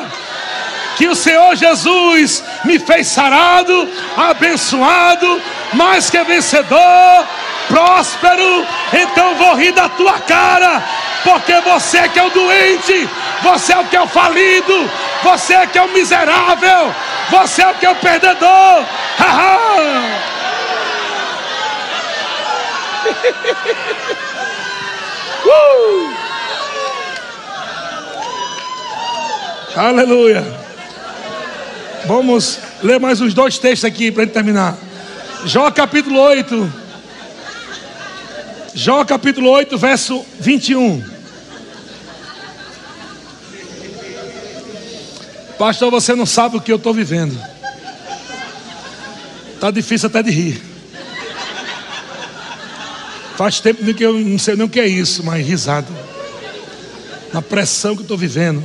[0.95, 5.41] que o Senhor Jesus me fez sarado, abençoado,
[5.73, 7.27] mais que vencedor,
[7.67, 8.67] próspero.
[8.93, 10.83] Então vou rir da tua cara,
[11.23, 13.09] porque você é que é o doente,
[13.41, 14.91] você é o que é o falido,
[15.23, 16.93] você é que é o miserável,
[17.31, 18.85] você é o que é o perdedor.
[25.45, 26.13] uh!
[29.75, 30.43] Aleluia.
[32.05, 34.77] Vamos ler mais uns dois textos aqui para terminar.
[35.45, 36.73] Jó capítulo 8.
[38.75, 41.03] Jó capítulo 8, verso 21.
[45.57, 47.39] Pastor, você não sabe o que eu estou vivendo.
[49.53, 50.72] Está difícil até de rir.
[53.35, 55.87] Faz tempo que eu não sei nem o que é isso, mas risada.
[57.33, 58.63] na pressão que eu estou vivendo.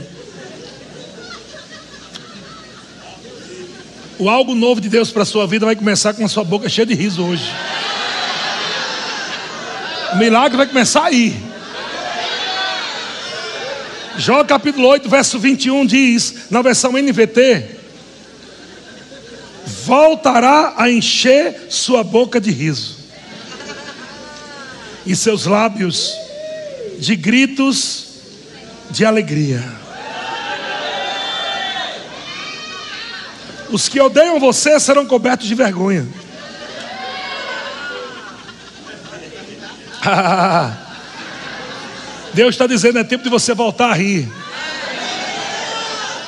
[4.18, 6.68] O algo novo de Deus para a sua vida vai começar com a sua boca
[6.68, 7.50] cheia de riso hoje.
[10.12, 11.34] O milagre vai começar aí.
[14.18, 17.76] Jó capítulo 8, verso 21 diz, na versão NVT:
[19.84, 22.97] Voltará a encher sua boca de riso,
[25.08, 26.14] e seus lábios
[26.98, 28.04] de gritos
[28.90, 29.64] de alegria.
[33.70, 36.06] Os que odeiam você serão cobertos de vergonha.
[42.34, 44.30] Deus está dizendo: é tempo de você voltar a rir.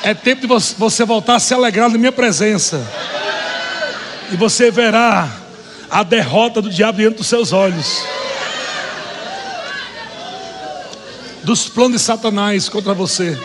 [0.02, 2.82] É tempo de você voltar a se alegrar na minha presença.
[4.32, 5.30] E você verá
[5.90, 8.02] a derrota do diabo diante dos seus olhos.
[11.50, 13.36] Dos planos de Satanás contra você.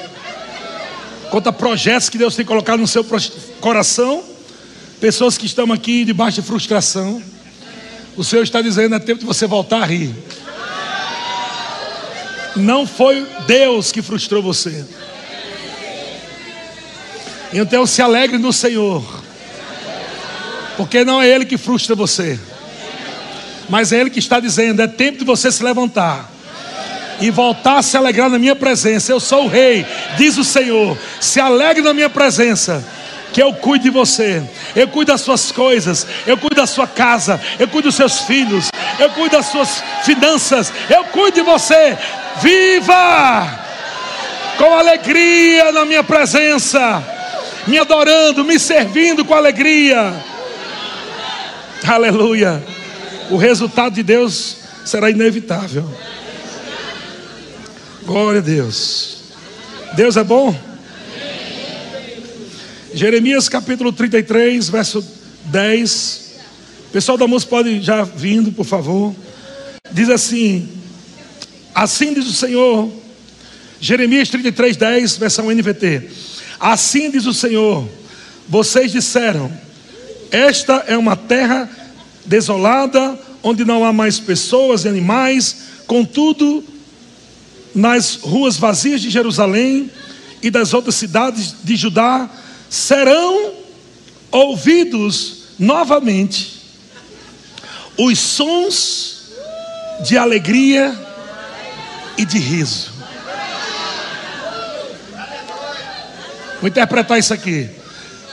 [1.32, 3.04] Contra projetos que Deus tem colocado no seu
[3.60, 4.24] coração.
[5.02, 7.20] Pessoas que estão aqui debaixo de frustração.
[8.16, 10.14] O Senhor está dizendo: é tempo de você voltar a rir.
[12.56, 14.86] Não foi Deus que frustrou você.
[17.52, 19.04] Então se alegre no Senhor.
[20.78, 22.40] Porque não é Ele que frustra você.
[23.68, 26.35] Mas é Ele que está dizendo: é tempo de você se levantar
[27.20, 29.12] e voltar a se alegrar na minha presença.
[29.12, 29.86] Eu sou o Rei,
[30.18, 30.98] diz o Senhor.
[31.20, 32.84] Se alegre na minha presença
[33.32, 34.42] que eu cuide de você,
[34.76, 38.70] eu cuido das suas coisas, eu cuido da sua casa, eu cuido dos seus filhos,
[38.98, 41.98] eu cuido das suas finanças, eu cuido de você.
[42.42, 43.60] Viva
[44.58, 47.04] com alegria na minha presença,
[47.68, 50.14] me adorando, me servindo com alegria.
[51.86, 52.64] Aleluia.
[53.30, 55.90] O resultado de Deus será inevitável.
[58.06, 59.18] Glória a Deus.
[59.96, 60.56] Deus é bom?
[62.94, 65.04] Jeremias capítulo 33, verso
[65.46, 66.36] 10.
[66.94, 69.16] Pessoal da música pode já vindo, por favor.
[69.92, 70.70] Diz assim:
[71.74, 72.92] Assim diz o Senhor,
[73.82, 76.08] Jeremias 33, 10, versão NVT.
[76.60, 77.90] Assim diz o Senhor:
[78.48, 79.52] Vocês disseram,
[80.30, 81.68] Esta é uma terra
[82.24, 85.56] desolada, onde não há mais pessoas e animais,
[85.88, 86.75] contudo,
[87.76, 89.92] nas ruas vazias de Jerusalém
[90.42, 92.30] e das outras cidades de Judá,
[92.70, 93.54] serão
[94.32, 96.56] ouvidos novamente
[97.98, 99.32] os sons
[100.06, 100.98] de alegria
[102.18, 102.94] e de riso.
[106.60, 107.70] Vou interpretar isso aqui.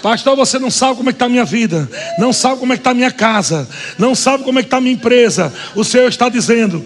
[0.03, 1.89] Pastor, você não sabe como é que está a minha vida,
[2.19, 4.79] não sabe como é que está a minha casa, não sabe como é que está
[4.79, 5.53] a minha empresa.
[5.77, 6.85] O Senhor está dizendo: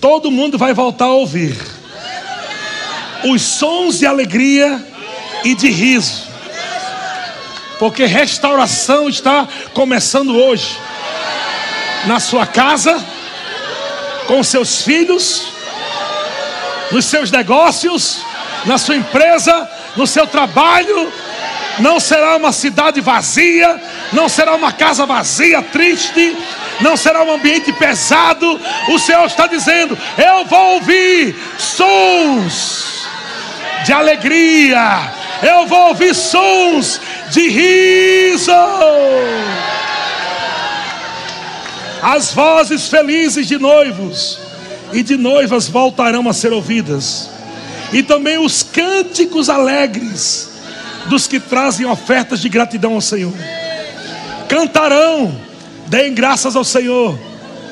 [0.00, 1.56] todo mundo vai voltar a ouvir
[3.24, 4.84] os sons de alegria
[5.44, 6.24] e de riso,
[7.78, 10.76] porque restauração está começando hoje,
[12.06, 13.04] na sua casa,
[14.26, 15.48] com seus filhos,
[16.92, 18.18] nos seus negócios,
[18.66, 21.12] na sua empresa, no seu trabalho.
[21.80, 23.80] Não será uma cidade vazia,
[24.12, 26.36] não será uma casa vazia, triste,
[26.80, 28.60] não será um ambiente pesado.
[28.90, 33.06] O Senhor está dizendo: Eu vou ouvir sons
[33.84, 35.12] de alegria,
[35.42, 37.00] eu vou ouvir sons
[37.30, 38.52] de riso.
[42.02, 44.38] As vozes felizes de noivos
[44.92, 47.30] e de noivas voltarão a ser ouvidas,
[47.92, 50.57] e também os cânticos alegres
[51.08, 53.34] dos que trazem ofertas de gratidão ao Senhor.
[54.48, 55.34] Cantarão,
[55.86, 57.18] deem graças ao Senhor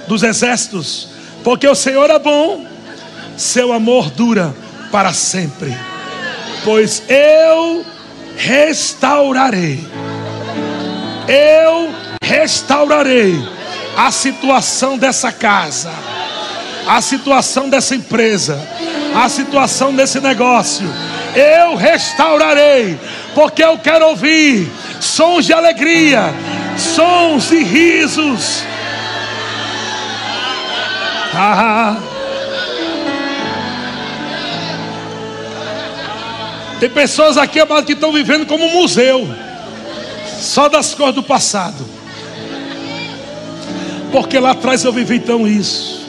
[0.08, 1.08] dos exércitos,
[1.42, 2.64] porque o Senhor é bom,
[3.36, 4.54] seu amor dura
[4.90, 5.74] para sempre
[6.66, 7.86] pois eu
[8.36, 9.78] restaurarei,
[11.28, 13.40] eu restaurarei
[13.96, 15.92] a situação dessa casa,
[16.88, 18.60] a situação dessa empresa,
[19.14, 20.92] a situação desse negócio.
[21.36, 22.98] Eu restaurarei,
[23.36, 24.66] porque eu quero ouvir
[24.98, 26.32] sons de alegria,
[26.78, 28.62] sons de risos.
[31.34, 31.98] Ah,
[36.80, 39.28] Tem pessoas aqui, que estão vivendo como um museu,
[40.40, 41.86] só das cores do passado.
[44.10, 46.06] Porque lá atrás eu vivi tão isso.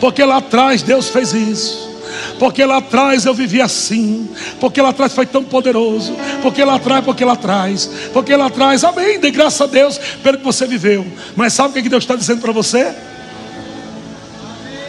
[0.00, 1.91] Porque lá atrás Deus fez isso.
[2.38, 4.28] Porque lá atrás eu vivi assim.
[4.60, 6.14] Porque lá atrás foi tão poderoso.
[6.42, 7.90] Porque lá atrás, porque lá atrás.
[8.12, 9.18] Porque lá atrás, amém.
[9.18, 11.06] Dê graças a Deus pelo que você viveu.
[11.36, 12.94] Mas sabe o que Deus está dizendo para você?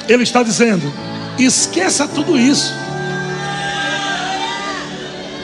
[0.08, 0.92] Ele está dizendo:
[1.38, 2.84] esqueça tudo isso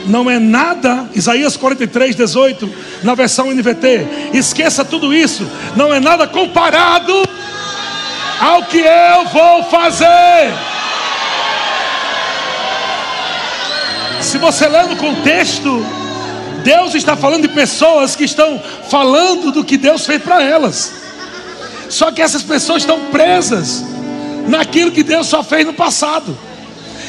[0.06, 6.26] não é nada, Isaías 43, 18, na versão NVT, esqueça tudo isso, não é nada
[6.26, 7.12] comparado
[8.40, 10.52] ao que eu vou fazer.
[14.20, 15.84] Se você ler no contexto,
[16.62, 20.92] Deus está falando de pessoas que estão falando do que Deus fez para elas.
[21.88, 23.84] Só que essas pessoas estão presas
[24.46, 26.36] naquilo que Deus só fez no passado.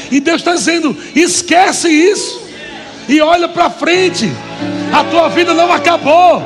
[0.09, 2.41] E Deus está dizendo: esquece isso
[3.07, 4.31] e olha para frente.
[4.93, 6.43] A tua vida não acabou.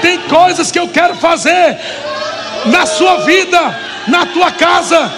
[0.00, 1.78] Tem coisas que eu quero fazer
[2.66, 3.78] na sua vida,
[4.08, 5.12] na tua casa,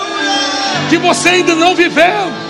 [0.91, 2.42] que você ainda não viveu.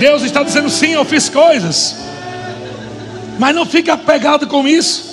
[0.00, 1.94] Deus está dizendo sim, eu fiz coisas.
[3.38, 5.04] Mas não fica apegado com isso,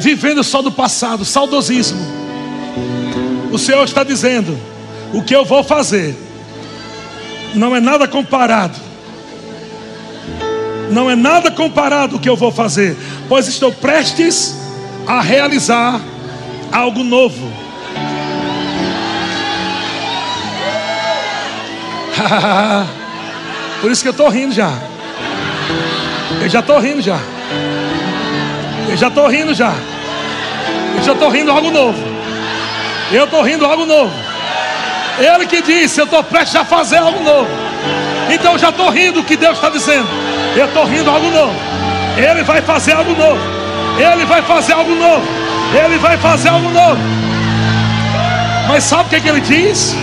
[0.00, 2.00] vivendo só do passado, saudosismo.
[3.52, 4.58] O Senhor está dizendo:
[5.12, 6.18] o que eu vou fazer
[7.54, 8.76] não é nada comparado.
[10.90, 12.96] Não é nada comparado o que eu vou fazer,
[13.28, 14.56] pois estou prestes
[15.06, 16.00] a realizar
[16.72, 17.48] algo novo.
[23.84, 24.72] Por isso que eu estou rindo já.
[26.40, 27.18] Eu já estou rindo já.
[28.88, 29.74] Eu já estou rindo já.
[30.96, 31.98] Eu já estou rindo algo novo.
[33.12, 34.10] Eu estou rindo algo novo.
[35.18, 37.50] Ele que disse, eu estou prestes a fazer algo novo.
[38.30, 40.08] Então eu já estou rindo o que Deus está dizendo.
[40.56, 41.54] Eu estou rindo algo novo.
[42.16, 43.40] Ele vai fazer algo novo.
[43.98, 45.28] Ele vai fazer algo novo.
[45.84, 47.02] Ele vai fazer algo novo.
[48.66, 49.94] Mas sabe o que, é que ele diz?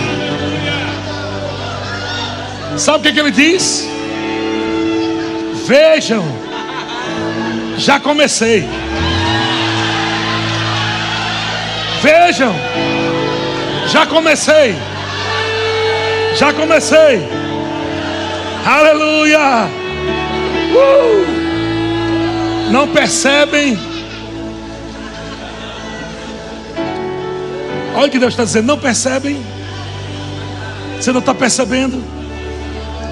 [2.76, 3.86] Sabe o que, que ele diz?
[5.66, 6.24] Vejam,
[7.78, 8.68] já comecei.
[12.02, 12.54] Vejam,
[13.88, 14.74] já comecei.
[16.36, 17.28] Já comecei.
[18.64, 19.68] Aleluia.
[20.74, 22.70] Uh!
[22.70, 23.78] Não percebem?
[27.94, 28.66] Olha o que Deus está dizendo.
[28.66, 29.44] Não percebem?
[30.98, 32.21] Você não está percebendo?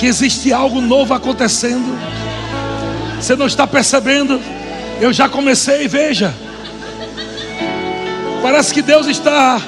[0.01, 1.94] Que existe algo novo acontecendo.
[3.20, 4.40] Você não está percebendo?
[4.98, 6.34] Eu já comecei, veja.
[8.40, 9.61] Parece que Deus está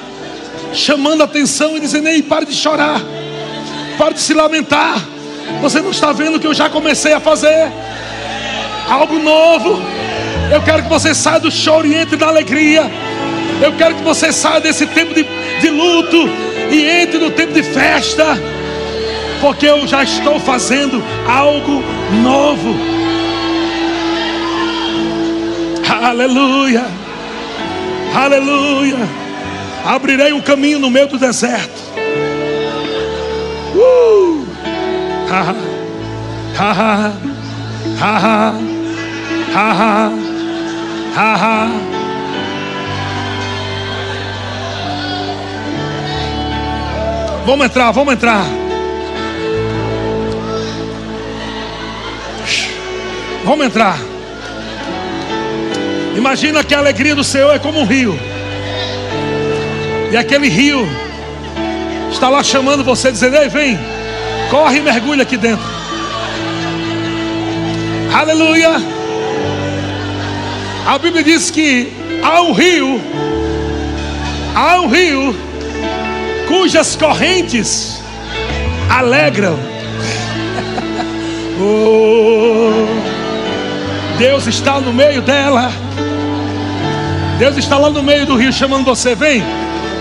[0.73, 2.99] chamando a atenção e dizendo: Ei, pare de chorar,
[3.99, 4.99] pare de se lamentar.
[5.61, 7.71] Você não está vendo que eu já comecei a fazer
[8.89, 9.83] algo novo.
[10.51, 12.91] Eu quero que você saia do choro e entre na alegria.
[13.61, 15.27] Eu quero que você saia desse tempo de,
[15.61, 16.27] de luto
[16.71, 18.62] e entre no tempo de festa
[19.43, 21.83] porque eu já estou fazendo algo
[22.23, 22.77] novo.
[26.01, 26.85] Aleluia,
[28.15, 28.99] aleluia.
[29.85, 31.83] Abrirei um caminho no meio do deserto.
[33.75, 34.47] Uh!
[35.29, 35.55] Ha,
[36.57, 37.13] ha,
[38.01, 38.53] ha,
[39.55, 40.13] ha,
[41.17, 41.69] ha, ha.
[47.45, 48.62] Vamos entrar, vamos entrar.
[53.45, 53.99] Vamos entrar.
[56.17, 58.19] Imagina que a alegria do Senhor é como um rio.
[60.13, 60.87] E aquele rio
[62.11, 63.79] está lá chamando você, dizendo: Ei, vem,
[64.51, 65.65] corre e mergulha aqui dentro.
[68.15, 68.71] Aleluia.
[70.87, 73.01] A Bíblia diz que há um rio,
[74.55, 75.35] há um rio
[76.47, 78.01] cujas correntes
[78.91, 79.59] alegram.
[81.59, 83.12] oh.
[84.19, 85.73] Deus está no meio dela.
[87.39, 89.15] Deus está lá no meio do rio chamando você.
[89.15, 89.43] Vem,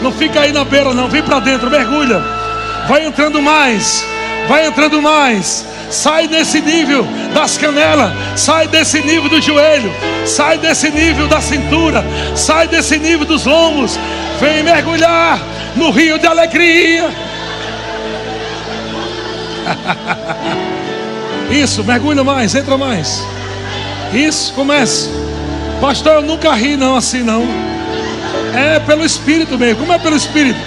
[0.01, 1.07] não fica aí na beira, não.
[1.07, 2.21] Vem para dentro, mergulha.
[2.87, 4.05] Vai entrando mais,
[4.47, 5.65] vai entrando mais.
[5.89, 9.91] Sai desse nível das canelas, sai desse nível do joelho,
[10.25, 12.05] sai desse nível da cintura,
[12.35, 13.99] sai desse nível dos lombos.
[14.39, 15.39] Vem mergulhar
[15.75, 17.09] no rio de alegria.
[21.51, 23.21] Isso, mergulha mais, entra mais.
[24.13, 25.09] Isso, comece.
[25.79, 27.43] Pastor, eu nunca ri não assim não.
[28.53, 29.79] É pelo Espírito mesmo.
[29.79, 30.59] Como é pelo Espírito?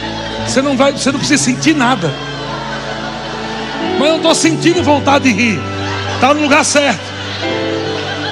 [0.46, 2.12] Você não vai, você não precisa sentir nada.
[3.98, 5.60] Mas eu estou sentindo vontade de rir.
[6.14, 7.14] Está no lugar certo.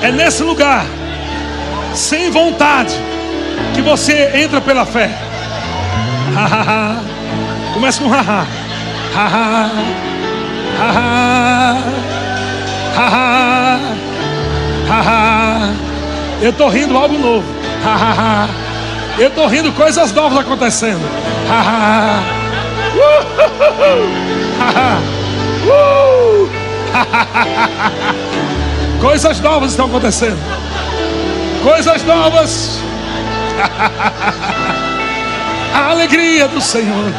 [0.02, 0.84] É nesse lugar,
[1.94, 2.94] sem vontade,
[3.74, 5.10] que você entra pela fé.
[7.72, 8.46] Começa com haha.
[9.14, 9.70] Haha.
[10.78, 11.76] Haha.
[12.96, 13.91] Haha
[16.40, 17.46] eu estou rindo algo novo.
[19.18, 21.00] eu estou rindo coisas novas acontecendo.
[29.00, 30.38] Coisas novas estão acontecendo.
[31.62, 32.78] Coisas novas.
[35.74, 37.12] A alegria do Senhor.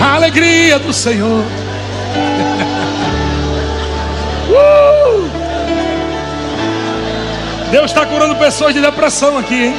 [0.00, 1.44] A alegria do Senhor.
[4.50, 4.89] Uh!
[7.70, 9.74] Deus está curando pessoas de depressão aqui, hein?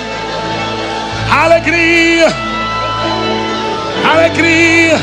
[1.30, 2.28] Alegria.
[4.10, 4.96] Alegria.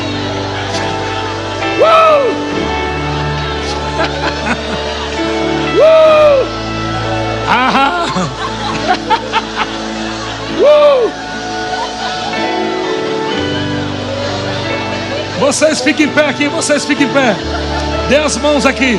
[1.80, 2.30] Uh!
[5.76, 6.46] uh!
[7.46, 8.06] Ah!
[10.60, 11.12] uh!
[15.40, 17.36] Vocês fiquem em pé aqui, vocês fiquem em pé.
[18.08, 18.98] Dê as mãos aqui.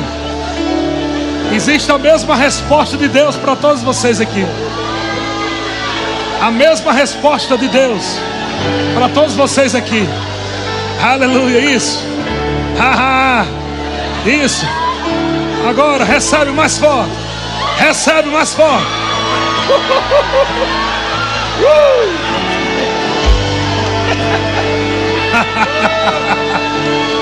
[1.52, 4.46] Existe a mesma resposta de Deus para todos vocês aqui.
[6.40, 8.02] A mesma resposta de Deus
[8.94, 10.08] para todos vocês aqui.
[11.02, 12.04] Aleluia, isso.
[14.24, 14.64] Isso.
[15.68, 17.10] Agora recebe mais forte.
[17.78, 18.86] Recebe mais forte.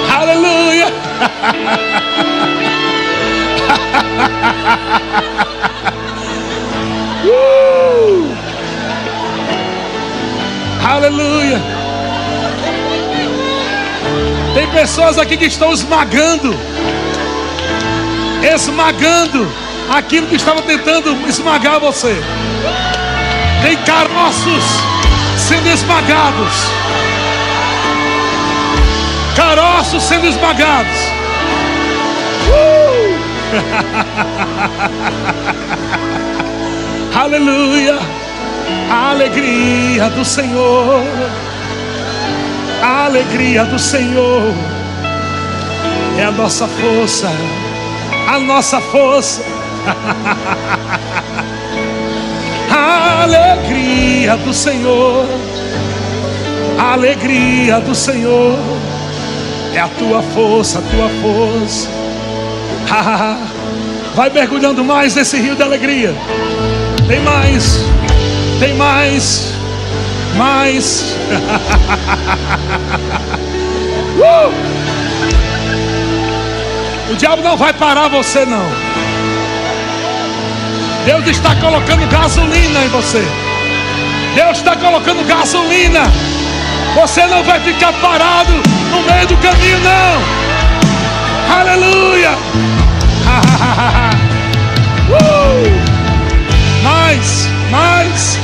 [0.21, 0.89] Aleluia.
[7.25, 8.37] uh!
[10.87, 11.61] Aleluia.
[14.55, 16.57] Tem pessoas aqui que estão esmagando,
[18.55, 19.49] esmagando
[19.89, 22.17] aquilo que estava tentando esmagar você.
[23.63, 24.65] Tem caroços
[25.37, 26.55] sendo esmagados,
[29.37, 30.99] caroços sendo esmagados.
[32.49, 32.78] Uh!
[37.15, 37.99] Aleluia.
[38.91, 41.05] A alegria do Senhor.
[42.83, 44.55] A alegria do Senhor
[46.19, 47.31] é a nossa força.
[48.29, 49.43] A nossa força.
[52.71, 55.27] A alegria do Senhor.
[56.79, 58.59] A alegria do Senhor
[59.75, 61.98] é a tua força, a tua força.
[64.15, 66.15] Vai mergulhando mais nesse rio de alegria.
[67.07, 67.79] Tem mais,
[68.59, 69.53] tem mais,
[70.37, 71.15] mais.
[74.19, 74.53] uh!
[77.11, 78.67] O diabo não vai parar você, não.
[81.07, 83.27] Deus está colocando gasolina em você.
[84.35, 86.03] Deus está colocando gasolina.
[86.97, 88.53] Você não vai ficar parado
[88.91, 90.48] no meio do caminho, não.
[91.49, 92.31] Aleluia.
[95.11, 95.89] uh!
[96.83, 98.39] Mais, mais.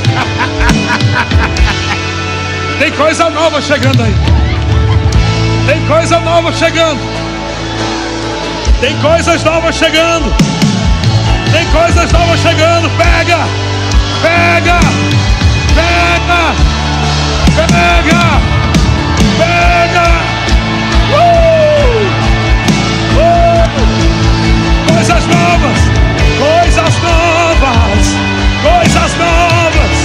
[2.78, 4.14] Tem coisa nova chegando aí.
[5.66, 7.00] Tem coisa nova chegando.
[8.80, 10.30] Tem coisas novas chegando.
[11.52, 12.90] Tem coisas novas chegando.
[12.98, 13.38] Pega,
[14.20, 14.78] pega,
[15.74, 16.54] pega,
[17.56, 18.40] pega,
[19.38, 20.33] pega.
[24.94, 25.80] Coisas novas,
[26.38, 28.16] coisas novas,
[28.62, 29.96] coisas novas,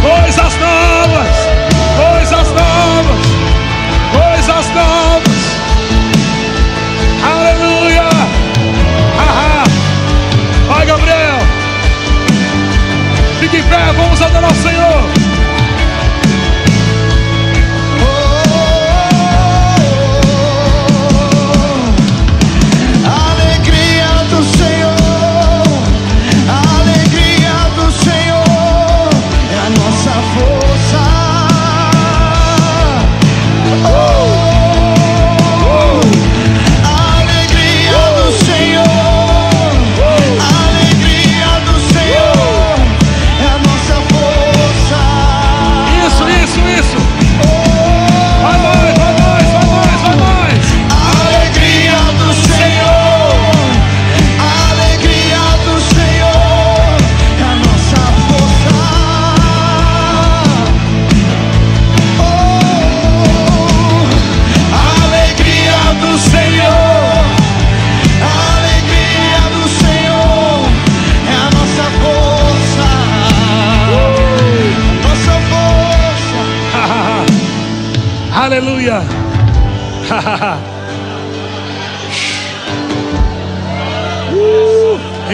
[0.00, 1.36] coisas novas,
[1.94, 3.26] coisas novas,
[4.12, 5.38] coisas novas.
[7.22, 8.08] Aleluia!
[9.18, 9.64] Ahá.
[10.68, 11.38] Vai, Gabriel.
[13.40, 15.23] Fique em pé, vamos adorar o Senhor.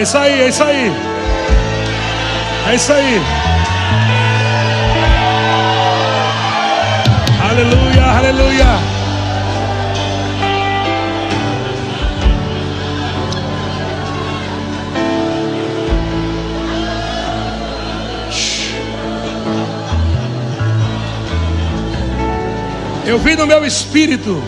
[0.01, 0.91] É isso aí, é isso aí.
[2.67, 3.21] É isso aí.
[7.47, 8.03] Aleluia.
[8.03, 8.65] Aleluia.
[23.05, 24.43] Eu vi no meu espírito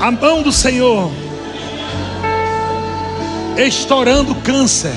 [0.00, 1.12] a mão do Senhor
[3.66, 4.94] estourando câncer.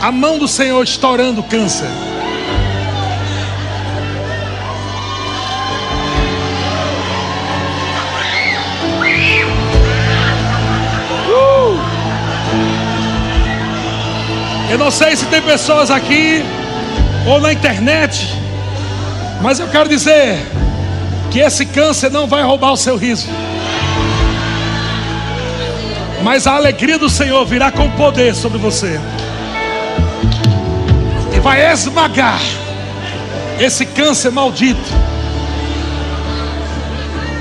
[0.00, 1.88] A mão do Senhor estourando câncer.
[11.28, 11.78] Uh!
[14.70, 16.44] Eu não sei se tem pessoas aqui
[17.26, 18.32] ou na internet,
[19.42, 20.38] mas eu quero dizer
[21.32, 23.26] que esse câncer não vai roubar o seu riso.
[26.22, 29.00] Mas a alegria do Senhor virá com poder sobre você.
[31.34, 32.40] E vai esmagar
[33.60, 34.80] esse câncer maldito.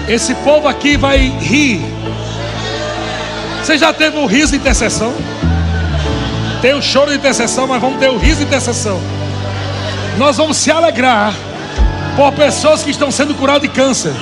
[0.07, 1.81] Esse povo aqui vai rir.
[3.61, 5.13] Você já teve um riso de intercessão?
[6.61, 8.99] Tem o um choro de intercessão, mas vamos ter o riso de intercessão.
[10.17, 11.33] Nós vamos se alegrar
[12.15, 14.13] por pessoas que estão sendo curadas de câncer.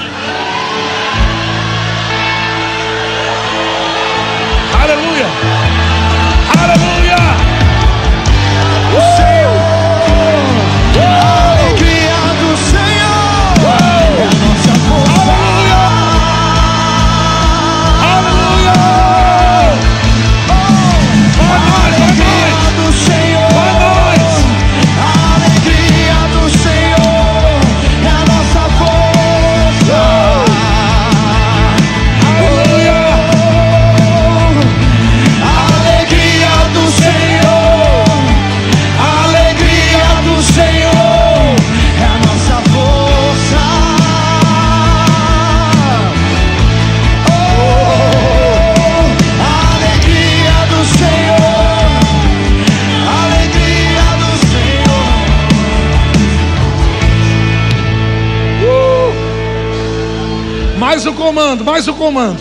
[61.36, 62.40] Comando, mais o comando.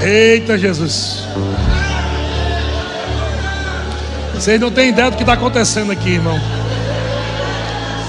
[0.00, 1.24] Eita Jesus.
[4.32, 6.40] Vocês não têm ideia do que está acontecendo aqui, irmão.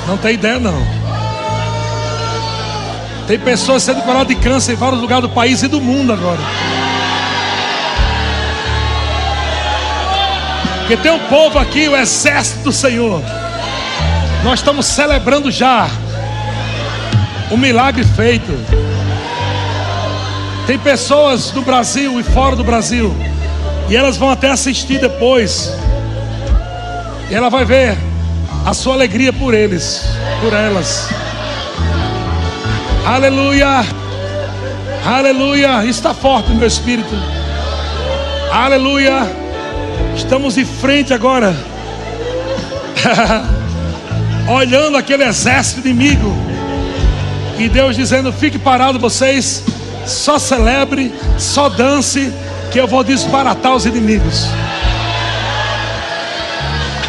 [0.07, 0.85] Não tem ideia, não.
[3.25, 6.39] Tem pessoas sendo curadas de câncer em vários lugares do país e do mundo agora.
[10.81, 13.23] Porque tem um povo aqui, o exército do Senhor.
[14.43, 15.89] Nós estamos celebrando já
[17.51, 18.51] o milagre feito.
[20.67, 23.15] Tem pessoas do Brasil e fora do Brasil,
[23.89, 25.73] e elas vão até assistir depois.
[27.29, 27.97] E ela vai ver
[28.65, 30.03] a sua alegria por eles,
[30.41, 31.09] por elas.
[33.05, 33.83] Aleluia,
[35.05, 35.85] aleluia.
[35.85, 37.15] Está forte meu espírito.
[38.51, 39.27] Aleluia.
[40.15, 41.55] Estamos de frente agora,
[44.47, 46.48] olhando aquele exército inimigo.
[47.59, 49.63] E Deus dizendo: fique parado vocês,
[50.05, 52.33] só celebre, só dance,
[52.71, 54.47] que eu vou desbaratar os inimigos.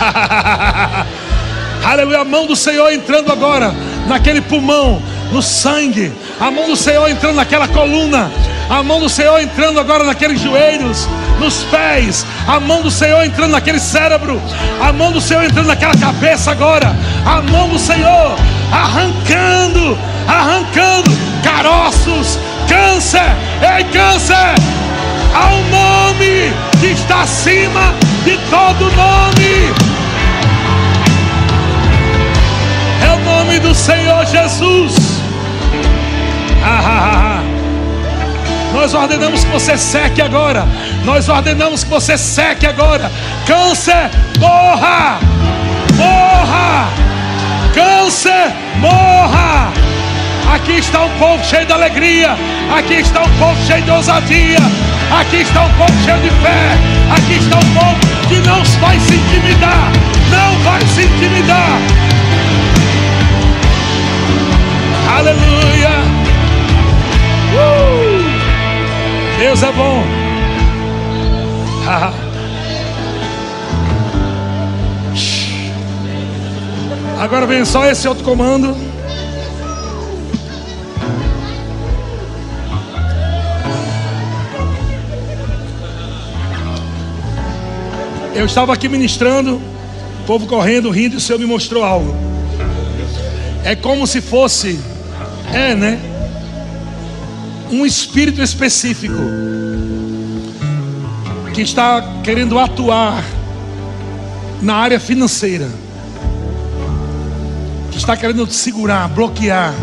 [1.86, 3.72] Aleluia, a mão do Senhor entrando agora
[4.08, 8.30] naquele pulmão, no sangue, a mão do Senhor entrando naquela coluna,
[8.68, 13.52] a mão do Senhor entrando agora naqueles joelhos, nos pés, a mão do Senhor entrando
[13.52, 14.40] naquele cérebro,
[14.80, 16.94] a mão do Senhor entrando naquela cabeça agora,
[17.24, 18.36] a mão do Senhor
[18.72, 19.96] arrancando,
[20.30, 21.10] arrancando
[21.42, 23.36] caroços, câncer,
[23.76, 24.54] ei câncer,
[25.52, 29.74] um nome que está acima de todo nome.
[33.02, 35.20] É o nome do Senhor Jesus.
[36.62, 37.42] Ah, ah, ah.
[38.72, 40.66] Nós ordenamos que você seque agora.
[41.04, 43.10] Nós ordenamos que você seque agora.
[43.46, 45.18] Câncer, morra!
[45.96, 46.88] Morra!
[47.74, 49.89] Câncer, morra!
[50.52, 52.36] Aqui está um povo cheio de alegria.
[52.76, 54.58] Aqui está um povo cheio de ousadia.
[55.20, 56.76] Aqui está um povo cheio de fé.
[57.16, 59.92] Aqui está um povo que não vai se intimidar.
[60.28, 61.78] Não vai se intimidar.
[65.16, 65.90] Aleluia.
[67.54, 68.18] Uh!
[69.38, 70.04] Deus é bom.
[77.20, 78.89] Agora vem só esse outro comando.
[88.40, 89.56] Eu estava aqui ministrando
[90.22, 92.16] O povo correndo, rindo, e o Senhor me mostrou algo.
[93.62, 94.80] É como se fosse,
[95.52, 96.00] é, né?
[97.70, 99.14] Um espírito específico
[101.52, 103.22] que está querendo atuar
[104.62, 105.68] na área financeira,
[107.90, 109.74] que está querendo segurar, bloquear,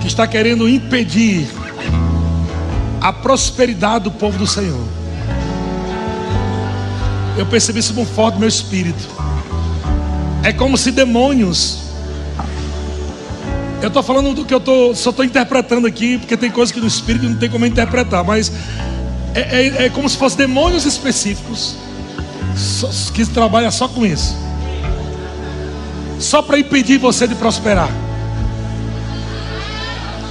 [0.00, 1.46] que está querendo impedir
[3.00, 4.97] a prosperidade do povo do Senhor.
[7.38, 9.08] Eu percebi isso muito forte no meu espírito.
[10.42, 11.78] É como se demônios.
[13.80, 16.80] Eu estou falando do que eu tô, só estou interpretando aqui, porque tem coisas que
[16.80, 18.50] no espírito não tem como interpretar, mas
[19.34, 21.76] é, é, é como se fossem demônios específicos
[23.14, 24.36] que trabalham só com isso,
[26.18, 27.88] só para impedir você de prosperar,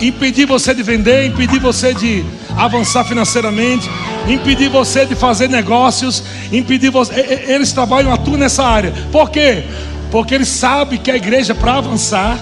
[0.01, 2.25] impedir você de vender, impedir você de
[2.57, 3.89] avançar financeiramente,
[4.27, 7.13] impedir você de fazer negócios, impedir você.
[7.47, 8.93] Eles trabalham, atuam nessa área.
[9.11, 9.63] Por quê?
[10.11, 12.37] Porque eles sabem que a igreja, para avançar,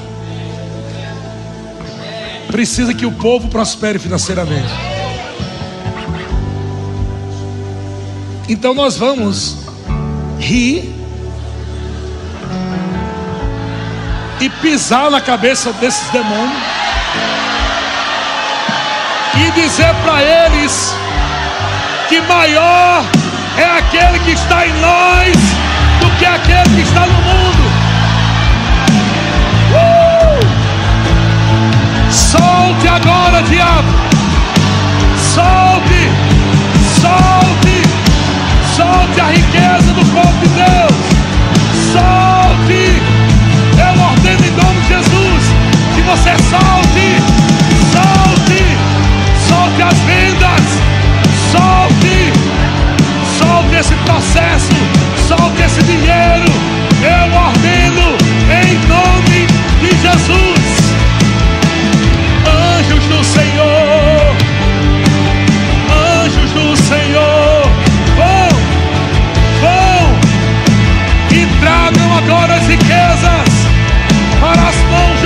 [2.48, 4.72] precisa que o povo prospere financeiramente.
[8.48, 9.58] Então nós vamos
[10.40, 10.94] rir
[14.40, 16.58] e pisar na cabeça desses demônios
[19.36, 20.94] e dizer para eles
[22.08, 23.04] que maior
[23.58, 25.36] é aquele que está em nós
[26.00, 27.72] do que aquele que está no mundo.
[29.72, 30.40] Uh!
[32.12, 33.88] Solte agora, diabo.
[35.18, 36.10] Solte,
[37.02, 37.82] solte,
[38.76, 40.96] solte a riqueza do povo de Deus.
[41.92, 43.02] Solte.
[43.78, 45.44] Eu ordeno em nome de Jesus
[45.96, 47.08] que você solte,
[47.92, 48.78] solte,
[49.48, 51.05] solte as vendas.
[51.56, 52.34] Solte!
[53.38, 54.74] Solte esse processo!
[55.26, 56.52] Solte esse dinheiro!
[57.02, 58.18] Eu ordeno
[58.52, 59.48] em nome
[59.80, 60.66] de Jesus!
[62.46, 64.36] Anjos do Senhor!
[66.26, 67.72] Anjos do Senhor!
[68.18, 68.50] Vão!
[69.62, 70.06] Vão!
[71.32, 73.50] E tragam agora as riquezas
[74.42, 75.25] para as mãos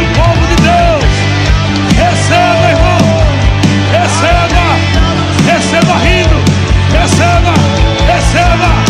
[8.31, 8.88] Silva.